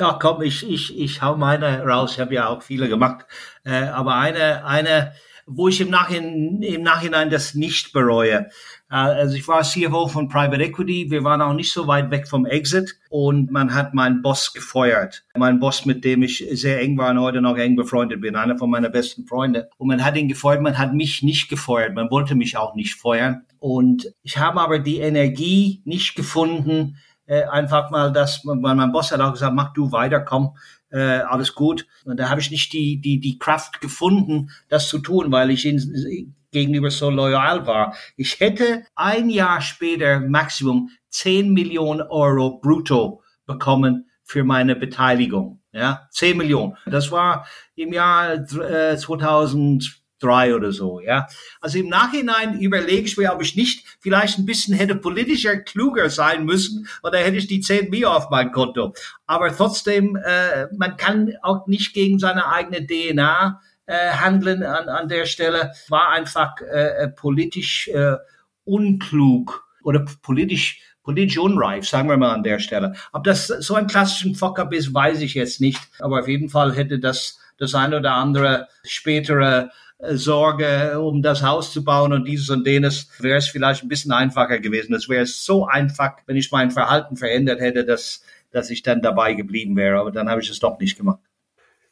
Ja, 0.00 0.18
komm, 0.20 0.40
ich, 0.42 0.68
ich, 0.68 0.98
ich 0.98 1.20
hau 1.20 1.36
meine 1.36 1.82
raus. 1.82 2.12
Ich 2.12 2.20
habe 2.20 2.34
ja 2.34 2.48
auch 2.48 2.62
viele 2.62 2.88
gemacht. 2.88 3.26
Äh, 3.64 3.88
aber 3.88 4.14
eine, 4.14 4.64
eine, 4.64 5.12
wo 5.48 5.68
ich 5.68 5.80
im 5.80 5.90
Nachhinein, 5.90 6.62
im 6.62 6.82
Nachhinein 6.82 7.30
das 7.30 7.54
nicht 7.54 7.92
bereue. 7.92 8.48
Äh, 8.90 8.94
also 8.94 9.34
ich 9.34 9.48
war 9.48 9.62
CFO 9.62 10.06
von 10.08 10.28
Private 10.28 10.62
Equity. 10.62 11.10
Wir 11.10 11.24
waren 11.24 11.40
auch 11.40 11.54
nicht 11.54 11.72
so 11.72 11.86
weit 11.86 12.10
weg 12.10 12.28
vom 12.28 12.46
Exit 12.46 12.98
und 13.10 13.50
man 13.50 13.74
hat 13.74 13.94
meinen 13.94 14.22
Boss 14.22 14.52
gefeuert. 14.52 15.24
Mein 15.36 15.58
Boss, 15.58 15.86
mit 15.86 16.04
dem 16.04 16.22
ich 16.22 16.46
sehr 16.52 16.80
eng 16.80 16.98
war 16.98 17.10
und 17.10 17.20
heute 17.20 17.40
noch 17.40 17.56
eng 17.56 17.76
befreundet 17.76 18.20
bin, 18.20 18.36
einer 18.36 18.58
von 18.58 18.70
meiner 18.70 18.90
besten 18.90 19.26
Freunde. 19.26 19.70
Und 19.78 19.88
man 19.88 20.04
hat 20.04 20.16
ihn 20.16 20.28
gefeuert, 20.28 20.62
man 20.62 20.78
hat 20.78 20.94
mich 20.94 21.22
nicht 21.22 21.48
gefeuert. 21.48 21.94
Man 21.94 22.10
wollte 22.10 22.34
mich 22.34 22.56
auch 22.56 22.74
nicht 22.74 22.94
feuern. 22.94 23.42
Und 23.58 24.12
ich 24.22 24.38
habe 24.38 24.60
aber 24.60 24.78
die 24.78 24.98
Energie 24.98 25.82
nicht 25.84 26.14
gefunden, 26.14 26.96
äh, 27.28 27.44
einfach 27.44 27.90
mal 27.90 28.10
das, 28.10 28.40
weil 28.44 28.74
mein 28.74 28.90
Boss 28.90 29.12
hat 29.12 29.20
auch 29.20 29.32
gesagt, 29.32 29.54
mach 29.54 29.72
du 29.74 29.92
weiter, 29.92 30.20
komm, 30.20 30.56
äh, 30.90 31.20
alles 31.20 31.54
gut. 31.54 31.86
Und 32.04 32.18
da 32.18 32.30
habe 32.30 32.40
ich 32.40 32.50
nicht 32.50 32.72
die, 32.72 33.00
die, 33.00 33.20
die 33.20 33.38
Kraft 33.38 33.80
gefunden, 33.80 34.50
das 34.68 34.88
zu 34.88 34.98
tun, 34.98 35.30
weil 35.30 35.50
ich 35.50 35.66
ihn 35.66 36.34
gegenüber 36.50 36.90
so 36.90 37.10
loyal 37.10 37.66
war. 37.66 37.94
Ich 38.16 38.40
hätte 38.40 38.84
ein 38.94 39.28
Jahr 39.28 39.60
später 39.60 40.20
Maximum 40.20 40.90
10 41.10 41.52
Millionen 41.52 42.00
Euro 42.00 42.58
brutto 42.58 43.22
bekommen 43.46 44.08
für 44.24 44.44
meine 44.44 44.74
Beteiligung. 44.74 45.60
Ja, 45.72 46.08
10 46.10 46.38
Millionen. 46.38 46.76
Das 46.86 47.12
war 47.12 47.46
im 47.74 47.92
Jahr 47.92 48.32
äh, 48.32 48.96
2000 48.96 49.97
drei 50.18 50.54
oder 50.54 50.72
so, 50.72 51.00
ja. 51.00 51.26
Also 51.60 51.78
im 51.78 51.88
Nachhinein 51.88 52.60
überlege 52.60 53.06
ich 53.06 53.16
mir, 53.16 53.32
ob 53.32 53.42
ich 53.42 53.56
nicht 53.56 53.84
vielleicht 54.00 54.38
ein 54.38 54.46
bisschen 54.46 54.74
hätte 54.74 54.96
politischer 54.96 55.56
kluger 55.56 56.10
sein 56.10 56.44
müssen 56.44 56.88
oder 57.02 57.18
hätte 57.18 57.36
ich 57.36 57.46
die 57.46 57.60
10 57.60 57.90
mehr 57.90 58.10
auf 58.10 58.30
mein 58.30 58.52
Konto. 58.52 58.94
Aber 59.26 59.54
trotzdem, 59.54 60.16
äh, 60.16 60.66
man 60.76 60.96
kann 60.96 61.32
auch 61.42 61.66
nicht 61.66 61.94
gegen 61.94 62.18
seine 62.18 62.48
eigene 62.48 62.86
DNA 62.86 63.60
äh, 63.86 64.10
handeln 64.10 64.62
an, 64.62 64.88
an 64.88 65.08
der 65.08 65.26
Stelle. 65.26 65.72
War 65.88 66.10
einfach 66.10 66.60
äh, 66.60 67.08
politisch 67.08 67.88
äh, 67.88 68.16
unklug 68.64 69.66
oder 69.82 70.04
politisch 70.22 70.82
politisch 71.08 71.38
unreif, 71.38 71.88
sagen 71.88 72.10
wir 72.10 72.18
mal 72.18 72.34
an 72.34 72.42
der 72.42 72.58
Stelle. 72.58 72.92
Ob 73.12 73.24
das 73.24 73.46
so 73.46 73.74
ein 73.74 73.86
klassischen 73.86 74.34
Fuck-up 74.34 74.74
ist, 74.74 74.92
weiß 74.92 75.22
ich 75.22 75.32
jetzt 75.32 75.58
nicht. 75.58 75.80
Aber 76.00 76.20
auf 76.20 76.28
jeden 76.28 76.50
Fall 76.50 76.74
hätte 76.74 76.98
das 76.98 77.38
das 77.58 77.74
ein 77.74 77.94
oder 77.94 78.12
andere 78.12 78.68
spätere 78.84 79.70
äh, 79.98 80.14
Sorge, 80.14 81.00
um 81.00 81.22
das 81.22 81.42
Haus 81.42 81.72
zu 81.72 81.84
bauen 81.84 82.12
und 82.12 82.26
dieses 82.26 82.50
und 82.50 82.66
jenes, 82.66 83.08
wäre 83.20 83.38
es 83.38 83.48
vielleicht 83.48 83.82
ein 83.82 83.88
bisschen 83.88 84.12
einfacher 84.12 84.58
gewesen. 84.58 84.94
Es 84.94 85.08
wäre 85.08 85.26
so 85.26 85.66
einfach, 85.66 86.12
wenn 86.26 86.36
ich 86.36 86.50
mein 86.50 86.70
Verhalten 86.70 87.16
verändert 87.16 87.60
hätte, 87.60 87.84
dass 87.84 88.22
dass 88.50 88.70
ich 88.70 88.82
dann 88.82 89.02
dabei 89.02 89.34
geblieben 89.34 89.76
wäre. 89.76 89.98
Aber 89.98 90.10
dann 90.10 90.28
habe 90.28 90.40
ich 90.40 90.50
es 90.50 90.58
doch 90.58 90.78
nicht 90.78 90.96
gemacht. 90.96 91.20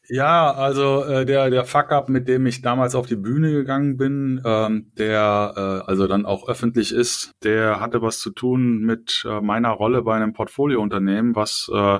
Ja, 0.09 0.52
also 0.52 1.05
äh, 1.05 1.26
der 1.26 1.50
der 1.50 1.64
Fuck-up, 1.64 2.09
mit 2.09 2.29
dem 2.29 2.46
ich 2.46 2.62
damals 2.62 2.94
auf 2.94 3.07
die 3.07 3.16
Bühne 3.16 3.50
gegangen 3.50 3.96
bin, 3.96 4.40
ähm, 4.44 4.92
der 4.96 5.52
äh, 5.57 5.90
also 5.90 6.07
dann 6.07 6.24
auch 6.24 6.48
öffentlich 6.48 6.92
ist, 6.92 7.33
der 7.42 7.81
hatte 7.81 8.02
was 8.02 8.20
zu 8.20 8.31
tun 8.31 8.79
mit 8.79 9.26
äh, 9.29 9.40
meiner 9.40 9.70
Rolle 9.70 10.02
bei 10.02 10.14
einem 10.14 10.33
Portfoliounternehmen, 10.33 11.35
was 11.35 11.68
äh, 11.74 11.98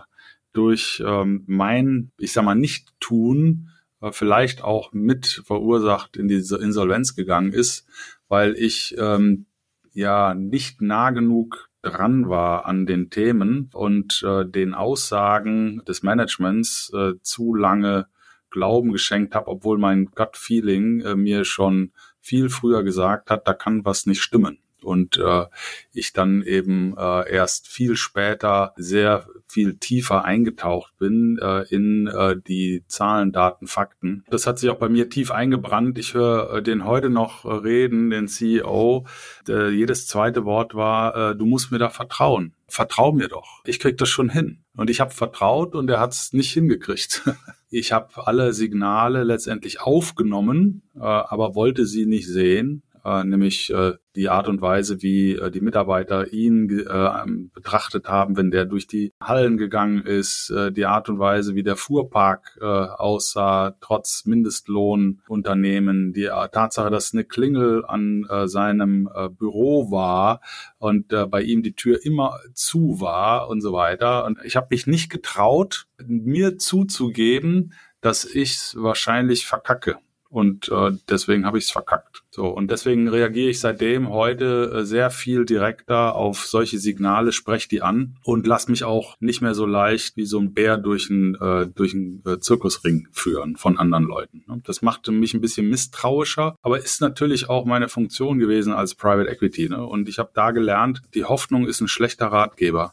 durch 0.57 1.03
ähm, 1.05 1.45
mein, 1.47 2.13
ich 2.19 2.33
sag 2.33 2.45
mal, 2.45 2.55
Nicht-Tun 2.55 3.71
äh, 4.01 4.13
vielleicht 4.13 4.63
auch 4.63 4.93
mit 4.93 5.43
verursacht 5.45 6.17
in 6.17 6.29
diese 6.29 6.59
Insolvenz 6.59 7.15
gegangen 7.15 7.53
ist, 7.53 7.87
weil 8.29 8.55
ich 8.55 8.97
ähm, 8.99 9.47
ja 9.93 10.35
nicht 10.35 10.81
nah 10.81 11.11
genug 11.11 11.71
dran 11.83 12.29
war 12.29 12.67
an 12.67 12.87
den 12.87 13.11
Themen 13.11 13.71
und 13.73 14.23
äh, 14.27 14.45
den 14.45 14.75
Aussagen 14.75 15.83
des 15.87 16.03
Managements 16.03 16.91
äh, 16.95 17.13
zu 17.23 17.55
lange 17.55 18.07
Glauben 18.51 18.93
geschenkt 18.93 19.35
habe, 19.35 19.49
obwohl 19.49 19.79
mein 19.79 20.07
Gut 20.07 20.37
Feeling 20.37 21.01
äh, 21.01 21.15
mir 21.15 21.45
schon 21.45 21.93
viel 22.21 22.49
früher 22.49 22.83
gesagt 22.83 23.31
hat, 23.31 23.47
da 23.47 23.55
kann 23.55 23.85
was 23.85 24.07
nicht 24.07 24.23
stimmen 24.23 24.59
und 24.87 25.19
äh, 25.19 25.45
ich 25.93 26.13
dann 26.13 26.43
eben 26.43 26.97
äh, 26.97 27.31
erst 27.31 27.69
viel 27.69 27.97
später 27.97 28.73
sehr 28.77 29.27
viel 29.49 29.77
tiefer 29.77 30.25
eingetaucht 30.25 30.97
bin 30.99 31.39
äh, 31.41 31.63
in 31.69 32.07
äh, 32.07 32.37
die 32.37 32.85
Zahlen, 32.89 33.33
Daten, 33.33 33.67
Fakten. 33.67 34.25
Das 34.31 34.47
hat 34.47 34.59
sich 34.59 34.71
auch 34.71 34.79
bei 34.79 34.89
mir 34.89 35.09
tief 35.09 35.31
eingebrannt. 35.31 35.99
Ich 35.99 36.15
höre 36.15 36.55
äh, 36.55 36.63
den 36.63 36.85
heute 36.85 37.11
noch 37.11 37.45
äh, 37.45 37.53
reden, 37.53 38.11
den 38.11 38.29
CEO. 38.29 39.07
Äh, 39.49 39.71
jedes 39.71 40.07
zweite 40.07 40.45
Wort 40.45 40.75
war, 40.75 41.33
äh, 41.33 41.37
du 41.37 41.47
musst 41.47 41.71
mir 41.71 41.79
da 41.79 41.91
vertrauen. 41.91 42.55
Vertrau 42.69 43.13
mir 43.13 43.29
doch. 43.29 43.63
Ich 43.65 43.79
krieg 43.79 43.97
das 43.99 44.09
schon 44.09 44.29
hin. 44.29 44.65
Und 44.77 44.91
ich 44.91 45.01
habe 45.01 45.13
vertraut 45.13 45.75
und 45.75 45.89
er 45.89 46.01
hat 46.01 46.13
es 46.13 46.33
nicht 46.33 46.53
hingekriegt. 46.53 47.23
Ich 47.69 47.91
habe 47.91 48.27
alle 48.27 48.53
Signale 48.53 49.25
letztendlich 49.25 49.81
aufgenommen, 49.81 50.83
äh, 50.95 51.01
aber 51.01 51.57
wollte 51.57 51.85
sie 51.85 52.07
nicht 52.07 52.29
sehen 52.29 52.85
äh, 53.07 53.25
nämlich 53.25 53.73
äh, 53.73 53.93
die 54.17 54.29
Art 54.29 54.49
und 54.49 54.61
Weise, 54.61 55.03
wie 55.03 55.35
äh, 55.35 55.51
die 55.51 55.61
Mitarbeiter 55.61 56.33
ihn 56.33 56.69
äh, 56.71 57.11
betrachtet 57.55 58.09
haben, 58.09 58.37
wenn 58.37 58.51
der 58.51 58.65
durch 58.65 58.87
die 58.87 59.13
Hallen 59.23 59.57
gegangen 59.57 60.05
ist, 60.05 60.51
äh, 60.51 60.73
die 60.73 60.87
Art 60.87 61.09
und 61.09 61.19
Weise, 61.19 61.55
wie 61.55 61.63
der 61.63 61.77
Fuhrpark 61.77 62.59
äh, 62.61 62.65
aussah, 62.65 63.77
trotz 63.81 64.25
Mindestlohnunternehmen, 64.25 66.13
die 66.13 66.25
äh, 66.25 66.49
Tatsache, 66.49 66.91
dass 66.91 67.13
eine 67.13 67.25
Klingel 67.25 67.85
an 67.87 68.27
äh, 68.29 68.49
seinem 68.49 69.09
äh, 69.15 69.29
Büro 69.29 69.91
war 69.91 70.41
und 70.79 71.13
äh, 71.13 71.27
bei 71.27 71.43
ihm 71.43 71.63
die 71.63 71.75
Tür 71.75 72.05
immer 72.05 72.41
zu 72.55 73.01
war 73.01 73.49
und 73.49 73.61
so 73.61 73.73
weiter. 73.73 74.25
Und 74.25 74.39
ich 74.45 74.57
habe 74.57 74.69
mich 74.71 74.87
nicht 74.87 75.11
getraut, 75.11 75.87
mir 76.05 76.59
zuzugeben, 76.59 77.73
dass 78.01 78.25
ich 78.25 78.75
wahrscheinlich 78.75 79.47
verkacke. 79.47 79.99
Und 80.37 80.69
äh, 80.69 80.91
deswegen 81.09 81.47
habe 81.47 81.57
ich 81.57 81.65
es 81.65 81.71
verkackt. 81.71 82.23
So, 82.29 82.49
und 82.49 82.71
deswegen 82.71 83.09
reagiere 83.09 83.49
ich 83.49 83.59
seitdem 83.59 84.11
heute 84.11 84.71
äh, 84.71 84.85
sehr 84.85 85.09
viel 85.09 85.47
direkter 85.47 86.15
auf 86.15 86.45
solche 86.45 86.79
Signale, 86.79 87.33
spreche 87.33 87.71
die 87.71 87.81
an 87.81 88.19
und 88.23 88.47
lass 88.47 88.69
mich 88.69 88.85
auch 88.85 89.17
nicht 89.19 89.41
mehr 89.41 89.55
so 89.55 89.65
leicht 89.65 90.19
wie 90.19 90.27
so 90.27 90.39
ein 90.39 90.53
Bär 90.53 90.77
durch 90.77 91.09
einen, 91.11 91.37
äh, 91.37 91.67
durch 91.75 91.95
einen 91.95 92.23
äh, 92.27 92.39
Zirkusring 92.39 93.09
führen 93.13 93.57
von 93.57 93.79
anderen 93.79 94.05
Leuten. 94.05 94.45
Ne? 94.47 94.61
Das 94.67 94.83
machte 94.83 95.11
mich 95.11 95.33
ein 95.33 95.41
bisschen 95.41 95.71
misstrauischer, 95.71 96.55
aber 96.61 96.81
ist 96.81 97.01
natürlich 97.01 97.49
auch 97.49 97.65
meine 97.65 97.89
Funktion 97.89 98.39
gewesen 98.39 98.75
als 98.75 98.95
Private 98.95 99.31
Equity. 99.31 99.71
Ne? 99.71 99.87
Und 99.87 100.07
ich 100.07 100.19
habe 100.19 100.33
da 100.35 100.51
gelernt, 100.51 101.01
die 101.15 101.25
Hoffnung 101.25 101.67
ist 101.67 101.81
ein 101.81 101.89
schlechter 101.89 102.27
Ratgeber. 102.27 102.93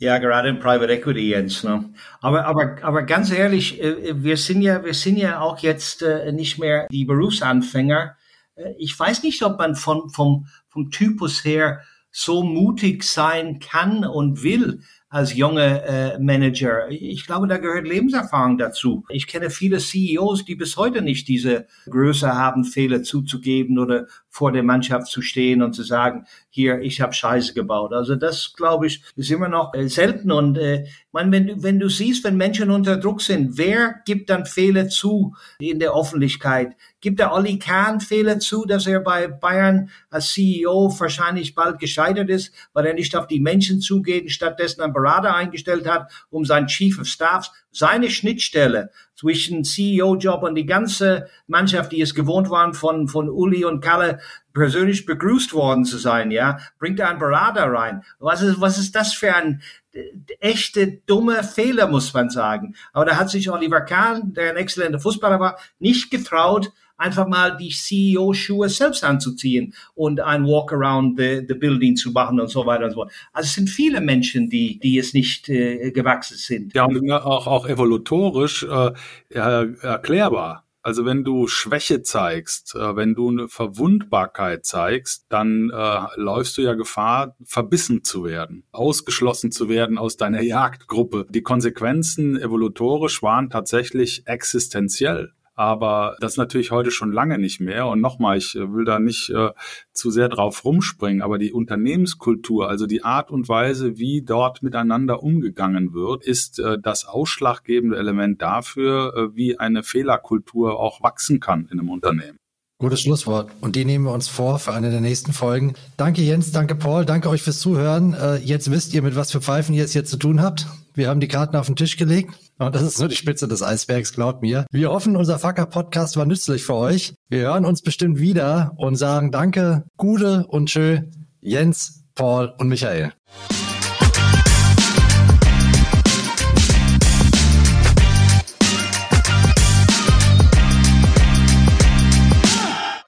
Ja, 0.00 0.16
gerade 0.16 0.48
in 0.48 0.58
Private 0.58 0.90
Equity, 0.90 1.28
Jens. 1.28 1.62
Ne? 1.62 1.92
Aber, 2.22 2.46
aber, 2.46 2.78
aber 2.80 3.02
ganz 3.02 3.30
ehrlich, 3.30 3.82
äh, 3.82 4.22
wir 4.22 4.38
sind 4.38 4.62
ja, 4.62 4.82
wir 4.82 4.94
sind 4.94 5.18
ja 5.18 5.40
auch 5.40 5.58
jetzt 5.58 6.00
äh, 6.00 6.32
nicht 6.32 6.58
mehr 6.58 6.88
die 6.90 7.04
Berufsanfänger. 7.04 8.16
Äh, 8.54 8.72
ich 8.78 8.98
weiß 8.98 9.22
nicht, 9.24 9.42
ob 9.42 9.58
man 9.58 9.74
von, 9.74 10.08
vom, 10.08 10.46
vom 10.70 10.90
Typus 10.90 11.44
her 11.44 11.82
so 12.10 12.42
mutig 12.42 13.04
sein 13.04 13.58
kann 13.58 14.06
und 14.06 14.42
will, 14.42 14.80
als 15.10 15.34
junge 15.34 15.82
äh, 15.82 16.18
Manager. 16.20 16.88
Ich 16.88 17.26
glaube, 17.26 17.48
da 17.48 17.58
gehört 17.58 17.86
Lebenserfahrung 17.86 18.58
dazu. 18.58 19.04
Ich 19.08 19.26
kenne 19.26 19.50
viele 19.50 19.78
CEOs, 19.78 20.44
die 20.44 20.54
bis 20.54 20.76
heute 20.76 21.02
nicht 21.02 21.26
diese 21.26 21.66
Größe 21.86 22.32
haben, 22.32 22.64
Fehler 22.64 23.02
zuzugeben 23.02 23.80
oder 23.80 24.06
vor 24.28 24.52
der 24.52 24.62
Mannschaft 24.62 25.08
zu 25.08 25.20
stehen 25.20 25.62
und 25.62 25.74
zu 25.74 25.82
sagen, 25.82 26.26
hier, 26.48 26.80
ich 26.80 27.00
habe 27.00 27.12
Scheiße 27.12 27.54
gebaut. 27.54 27.92
Also 27.92 28.14
das, 28.14 28.54
glaube 28.56 28.86
ich, 28.86 29.02
ist 29.16 29.32
immer 29.32 29.48
noch 29.48 29.74
äh, 29.74 29.88
selten. 29.88 30.30
Und 30.30 30.56
äh, 30.56 30.86
man, 31.12 31.32
wenn, 31.32 31.46
du, 31.46 31.62
wenn 31.62 31.78
du 31.78 31.88
siehst, 31.88 32.24
wenn 32.24 32.36
Menschen 32.36 32.70
unter 32.70 32.96
Druck 32.96 33.20
sind, 33.22 33.58
wer 33.58 33.96
gibt 34.04 34.30
dann 34.30 34.46
Fehler 34.46 34.88
zu 34.88 35.34
in 35.58 35.78
der 35.78 35.94
Öffentlichkeit? 35.94 36.76
Gibt 37.00 37.18
der 37.18 37.32
Olli 37.32 37.58
Kahn 37.58 38.00
Fehler 38.00 38.38
zu, 38.38 38.64
dass 38.64 38.86
er 38.86 39.00
bei 39.00 39.26
Bayern 39.26 39.90
als 40.10 40.32
CEO 40.32 40.94
wahrscheinlich 40.98 41.54
bald 41.54 41.78
gescheitert 41.78 42.30
ist, 42.30 42.52
weil 42.72 42.86
er 42.86 42.94
nicht 42.94 43.16
auf 43.16 43.26
die 43.26 43.40
Menschen 43.40 43.80
zugeht 43.80 44.30
stattdessen 44.30 44.82
einen 44.82 44.92
Berater 44.92 45.34
eingestellt 45.34 45.88
hat, 45.88 46.10
um 46.30 46.44
sein 46.44 46.66
Chief 46.66 46.98
of 46.98 47.06
Staff, 47.06 47.50
seine 47.72 48.10
Schnittstelle 48.10 48.90
zwischen 49.14 49.64
CEO-Job 49.64 50.42
und 50.42 50.54
die 50.54 50.66
ganze 50.66 51.28
Mannschaft, 51.46 51.92
die 51.92 52.00
es 52.00 52.14
gewohnt 52.14 52.50
waren, 52.50 52.74
von, 52.74 53.06
von 53.06 53.28
Uli 53.28 53.64
und 53.64 53.80
Kalle 53.80 54.20
persönlich 54.52 55.06
begrüßt 55.06 55.52
worden 55.52 55.84
zu 55.84 55.98
sein, 55.98 56.30
ja, 56.30 56.58
bringt 56.78 57.00
einen 57.00 57.18
Berater 57.18 57.66
rein. 57.66 58.02
Was 58.18 58.42
ist, 58.42 58.60
was 58.60 58.78
ist 58.78 58.96
das 58.96 59.12
für 59.12 59.34
ein 59.34 59.62
äh, 59.92 60.02
echte 60.40 61.00
dumme 61.06 61.44
Fehler, 61.44 61.86
muss 61.86 62.12
man 62.14 62.30
sagen. 62.30 62.74
Aber 62.92 63.04
da 63.04 63.16
hat 63.16 63.30
sich 63.30 63.50
Oliver 63.50 63.82
Kahn, 63.82 64.32
der 64.34 64.50
ein 64.50 64.56
exzellenter 64.56 65.00
Fußballer 65.00 65.40
war, 65.40 65.58
nicht 65.78 66.10
getraut, 66.10 66.72
einfach 67.00 67.26
mal 67.26 67.56
die 67.56 67.70
CEO-Schuhe 67.70 68.68
selbst 68.68 69.02
anzuziehen 69.02 69.74
und 69.94 70.20
ein 70.20 70.44
Walk 70.44 70.72
around 70.72 71.18
the, 71.18 71.42
the 71.48 71.54
building 71.54 71.96
zu 71.96 72.12
machen 72.12 72.38
und 72.38 72.48
so 72.48 72.66
weiter 72.66 72.84
und 72.84 72.90
so 72.90 72.96
fort. 72.96 73.12
Also 73.32 73.46
es 73.46 73.54
sind 73.54 73.70
viele 73.70 74.00
Menschen, 74.00 74.50
die, 74.50 74.78
die 74.78 74.98
es 74.98 75.14
nicht 75.14 75.48
äh, 75.48 75.90
gewachsen 75.90 76.36
sind. 76.36 76.74
Ja, 76.74 76.84
und 76.84 77.10
auch, 77.10 77.46
auch 77.46 77.66
evolutorisch 77.66 78.64
äh, 78.64 78.92
erklärbar. 79.30 80.64
Also 80.82 81.04
wenn 81.04 81.24
du 81.24 81.46
Schwäche 81.46 82.02
zeigst, 82.02 82.74
äh, 82.74 82.96
wenn 82.96 83.14
du 83.14 83.28
eine 83.28 83.48
Verwundbarkeit 83.48 84.64
zeigst, 84.64 85.26
dann 85.28 85.70
äh, 85.70 86.00
läufst 86.16 86.56
du 86.56 86.62
ja 86.62 86.72
Gefahr, 86.72 87.36
verbissen 87.44 88.02
zu 88.02 88.24
werden, 88.24 88.64
ausgeschlossen 88.72 89.52
zu 89.52 89.68
werden 89.68 89.98
aus 89.98 90.16
deiner 90.16 90.40
Jagdgruppe. 90.40 91.26
Die 91.28 91.42
Konsequenzen 91.42 92.40
evolutorisch 92.40 93.22
waren 93.22 93.50
tatsächlich 93.50 94.26
existenziell. 94.26 95.32
Aber 95.60 96.16
das 96.20 96.38
natürlich 96.38 96.70
heute 96.70 96.90
schon 96.90 97.12
lange 97.12 97.36
nicht 97.36 97.60
mehr. 97.60 97.86
Und 97.86 98.00
nochmal, 98.00 98.38
ich 98.38 98.56
äh, 98.56 98.72
will 98.72 98.86
da 98.86 98.98
nicht 98.98 99.28
äh, 99.28 99.50
zu 99.92 100.10
sehr 100.10 100.30
drauf 100.30 100.64
rumspringen, 100.64 101.20
aber 101.20 101.36
die 101.36 101.52
Unternehmenskultur, 101.52 102.66
also 102.66 102.86
die 102.86 103.04
Art 103.04 103.30
und 103.30 103.46
Weise, 103.50 103.98
wie 103.98 104.22
dort 104.22 104.62
miteinander 104.62 105.22
umgegangen 105.22 105.92
wird, 105.92 106.24
ist 106.24 106.60
äh, 106.60 106.78
das 106.80 107.04
ausschlaggebende 107.04 107.98
Element 107.98 108.40
dafür, 108.40 109.14
äh, 109.14 109.36
wie 109.36 109.58
eine 109.58 109.82
Fehlerkultur 109.82 110.80
auch 110.80 111.02
wachsen 111.02 111.40
kann 111.40 111.68
in 111.70 111.78
einem 111.78 111.90
Unternehmen. 111.90 112.38
Gutes 112.78 113.02
Schlusswort. 113.02 113.50
Und 113.60 113.76
die 113.76 113.84
nehmen 113.84 114.06
wir 114.06 114.14
uns 114.14 114.28
vor 114.28 114.58
für 114.60 114.72
eine 114.72 114.90
der 114.90 115.02
nächsten 115.02 115.34
Folgen. 115.34 115.74
Danke 115.98 116.22
Jens, 116.22 116.52
danke 116.52 116.74
Paul, 116.74 117.04
danke 117.04 117.28
euch 117.28 117.42
fürs 117.42 117.60
Zuhören. 117.60 118.14
Äh, 118.14 118.36
jetzt 118.36 118.70
wisst 118.70 118.94
ihr, 118.94 119.02
mit 119.02 119.14
was 119.14 119.30
für 119.30 119.42
Pfeifen 119.42 119.74
ihr 119.74 119.84
es 119.84 119.92
hier 119.92 120.06
zu 120.06 120.16
tun 120.16 120.40
habt. 120.40 120.66
Wir 120.94 121.10
haben 121.10 121.20
die 121.20 121.28
Karten 121.28 121.56
auf 121.56 121.66
den 121.66 121.76
Tisch 121.76 121.98
gelegt. 121.98 122.49
Und 122.60 122.74
das 122.74 122.82
ist 122.82 122.98
nur 122.98 123.08
die 123.08 123.16
Spitze 123.16 123.48
des 123.48 123.62
Eisbergs, 123.62 124.12
glaubt 124.12 124.42
mir. 124.42 124.66
Wir 124.70 124.90
hoffen, 124.90 125.16
unser 125.16 125.38
Facker-Podcast 125.38 126.18
war 126.18 126.26
nützlich 126.26 126.62
für 126.62 126.74
euch. 126.74 127.14
Wir 127.30 127.40
hören 127.40 127.64
uns 127.64 127.80
bestimmt 127.80 128.18
wieder 128.20 128.72
und 128.76 128.96
sagen 128.96 129.32
Danke, 129.32 129.84
Gute 129.96 130.46
und 130.46 130.66
Tschö, 130.68 130.98
Jens, 131.40 132.04
Paul 132.14 132.52
und 132.58 132.68
Michael. 132.68 133.14